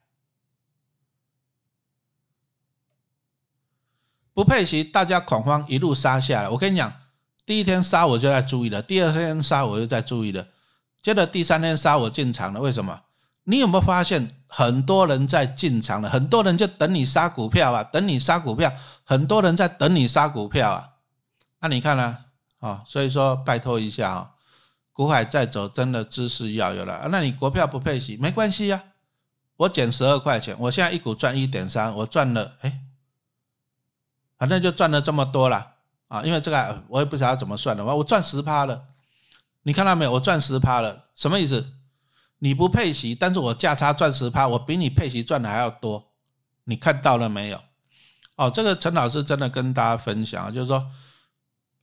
[4.34, 6.92] 不配息大家恐慌，一路杀下来，我跟你讲。
[7.46, 10.46] 第一天杀我就在注意了，第二天杀我就在注意了，
[11.02, 12.60] 接着第三天杀我进场了。
[12.60, 13.00] 为什么？
[13.44, 16.10] 你有没有发现很多人在进场了？
[16.10, 18.70] 很多人就等你杀股票啊，等你杀股票，
[19.04, 20.90] 很多人在等你杀股票啊。
[21.60, 22.18] 那你看呢？
[22.62, 24.30] 啊所以说拜托一下啊，
[24.92, 27.08] 股海再走，真的知识要有了。
[27.10, 28.80] 那你国票不配息没关系呀，
[29.56, 32.80] 我减十二块钱，我现在一股赚一点三，我赚了，哎，
[34.38, 35.72] 反正就赚了这么多了。
[36.06, 38.84] 啊，因为这个我也不晓得怎么算的，我我赚十趴了，
[39.62, 40.12] 你看到没有？
[40.12, 41.72] 我赚十趴了，什么意思？
[42.38, 46.12] 你不配息，但是我价差赚十趴，我比你配息赚的还要多，
[46.64, 47.58] 你看到了没有？
[48.36, 50.86] 哦，这个陈老师真的跟大家分享，就是说，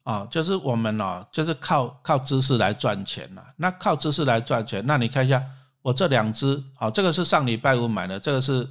[0.04, 3.54] 啊，就是我们哦，就是靠靠知识来赚钱了。
[3.58, 5.44] 那靠知识来赚钱，那你看一下
[5.82, 8.68] 我这两只，好，这个是上礼拜五买的，这个是，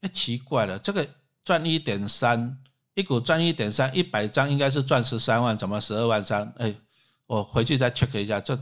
[0.00, 1.06] 哎，奇怪了，这个
[1.44, 2.58] 赚一点三。
[2.94, 6.50] 一股赚一点三，一百张应该是赚十三万，怎么十二万三？
[6.56, 6.74] 哎，
[7.26, 8.58] 我回去再 check 一下，这，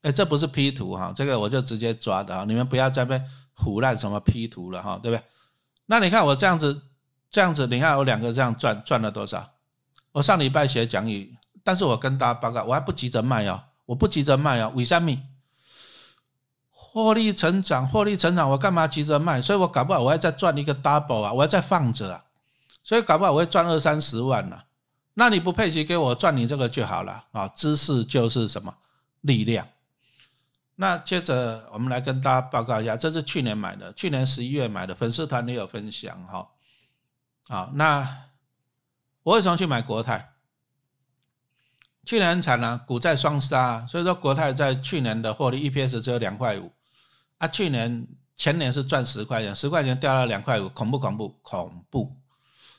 [0.00, 3.20] 哎，这不是 P 图哈，这个我就直接抓的哈，你们不要再被
[3.52, 5.22] 胡乱什么 P 图了哈，对不对？
[5.84, 6.80] 那你看我这样子，
[7.28, 9.53] 这样子，你看我两个这样赚赚了多少？
[10.14, 15.18] 我上礼拜写讲义，但是我跟大家报告，我还不急着卖哦，我不急着卖哦，为什么？
[16.70, 19.42] 获利成长，获利成长，我干嘛急着卖？
[19.42, 22.24] 所以我搞不好我要再赚一个 double 啊，我要再放着啊。
[22.84, 24.62] 所以搞不好我会赚二三十万呢，
[25.14, 27.48] 那你不配齐给我赚你这个就好了啊！
[27.48, 28.72] 知识就是什么
[29.22, 29.66] 力量。
[30.76, 36.48] 那接着我们来跟大家报告一下，这是去年买的，去年十一月买的，粉丝团也有分享哈。
[37.48, 38.06] 好，那
[39.24, 40.30] 我为什么去买国泰？
[42.06, 46.70] 去年很惨啊，股债双杀，所以说国泰在去年的获利 EPS 只有两块五，
[47.38, 48.06] 啊，去年
[48.36, 52.16] 前年是赚十块钱，十块钱掉到两块五，恐怖恐怖恐怖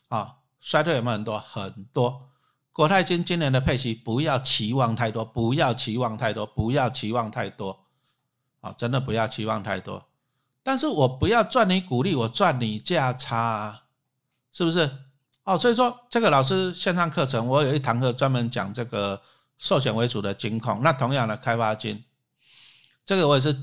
[0.09, 0.35] 啊！
[0.59, 2.29] 衰退有没有很多很多？
[2.71, 7.85] 国泰金今年的配息不要期望太多，不要期望太多，不要期望太多，
[8.61, 10.05] 啊，真的不要期望太多。
[10.61, 13.83] 但是我不要赚你股利，我赚你价差，啊
[14.51, 15.04] 是不是？
[15.45, 19.21] 哦，所以说这个老师线上课程，我有一堂课专门讲这个
[19.59, 20.81] 寿险为主的金控。
[20.81, 22.03] 那同样的开发金，
[23.05, 23.55] 这个我也是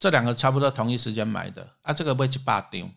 [0.00, 1.92] 这两个差不多同一时间买的啊。
[1.92, 2.88] 这个不会去霸丢，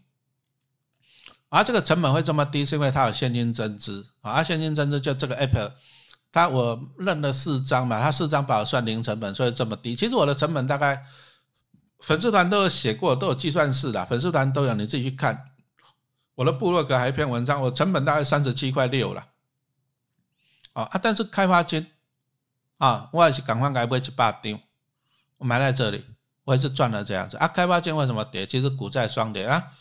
[1.49, 4.41] 而这个成本会这么低，是因为它有现金增资啊。
[4.41, 5.73] 现金增资就这个 Apple，
[6.31, 9.97] 它我认了四张嘛，它四张把我算零成本，所以这么低。
[9.97, 11.03] 其实我的成本大概
[11.99, 15.48] 粉丝团都有写过，都有计算式的，粉丝团都有，你自己去看。
[16.39, 19.27] 我的部落格还一篇文章，我成本大概三十七块六了，
[20.71, 20.97] 啊啊！
[21.03, 21.85] 但是开发金
[22.77, 24.57] 啊，我也是赶快改不去八丢，
[25.35, 26.05] 我买在这里，
[26.45, 27.47] 我也是赚了这样子啊。
[27.49, 28.45] 开发金为什么跌？
[28.45, 29.73] 其实股债双跌啊，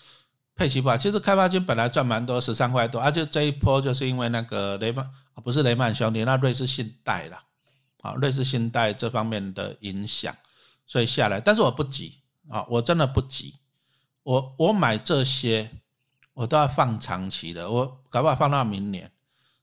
[0.56, 0.96] 配息不好。
[0.96, 5.08] 其实开发金本来赚蛮多，十三块多，啊，就这一波就是因为那个雷曼，
[5.44, 7.40] 不是雷曼兄弟，那瑞士信贷了，
[8.00, 10.34] 啊，瑞士信贷这方面的影响，
[10.88, 11.38] 所以下来。
[11.38, 13.54] 但是我不急啊，我真的不急，
[14.24, 15.70] 我我买这些。
[16.38, 19.10] 我都要放长期的，我搞不好放到明年，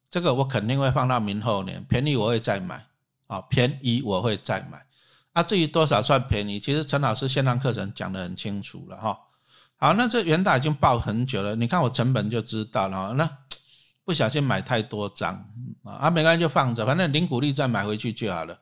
[0.09, 2.85] 这个我肯定会放到明后年，便宜我会再买，
[3.27, 4.85] 啊，便宜我会再买，
[5.31, 9.17] 啊，至于多少算便宜，其实陈老师线上课程讲得很清楚了哈。
[9.77, 13.25] 好，那这元大已经报很久了，你看我成本就知道了，那
[14.03, 15.49] 不小心买太多张
[15.85, 18.59] 啊，没关系就放着，反正零股利再买回去就好了。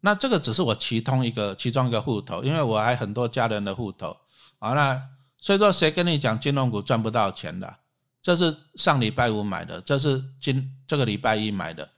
[0.00, 4.16] 那这个只是我其中一个其中一个户头，因为我还很多家人的户头，
[4.58, 4.98] 好那。
[5.40, 7.78] 所以说，谁跟你讲金融股赚不到钱的？
[8.22, 11.88] 这是上礼拜五买的，这是今这个礼拜一买的，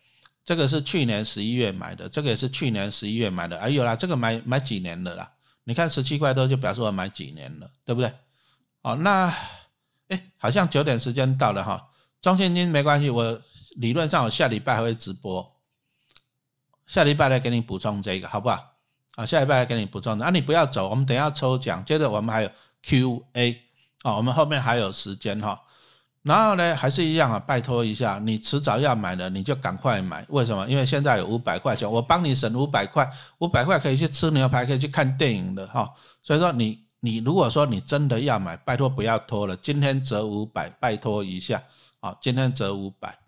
[0.45, 3.59] 这个是去年十一月买的，这个也是去年十一月买的。
[3.59, 5.29] 哎呦啦，这个买买几年了啦？
[5.65, 8.13] 你看十七块多就表示我买几年了，对不对？
[8.83, 9.35] 哦，那
[10.09, 11.89] 哎，好像九点时间到了哈。
[12.21, 13.43] 中现金没关系，我
[13.75, 15.57] 理论上我下礼拜还会直播，
[16.87, 18.77] 下礼拜来给你补充这个，好不好？
[19.17, 20.17] 啊，下礼拜来给你补充。
[20.17, 22.51] 那你不要走，我们等下抽奖，接着我们还有。
[22.83, 23.63] Q&A
[24.03, 25.61] 啊，我们后面还有时间哈，
[26.23, 30.25] 然后呢，还是一样啊，拜托一下，你迟早要买的，你就赶快买。
[30.29, 30.69] 为什么？
[30.69, 33.09] 因为现在有五百块钱，我帮你省五百块，
[33.39, 35.93] 五百块可以去吃牛排，可以去看电影的哈。
[36.23, 41.63] 所以说，你你如果说你真的要买，拜托不要拖了，今天折五百，拜托一下
[42.01, 43.19] 啊，今天折五百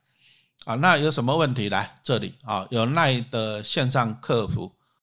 [0.65, 0.75] 啊。
[0.77, 2.67] 那有什么问题来这里啊？
[2.71, 4.73] 有奈的线上客服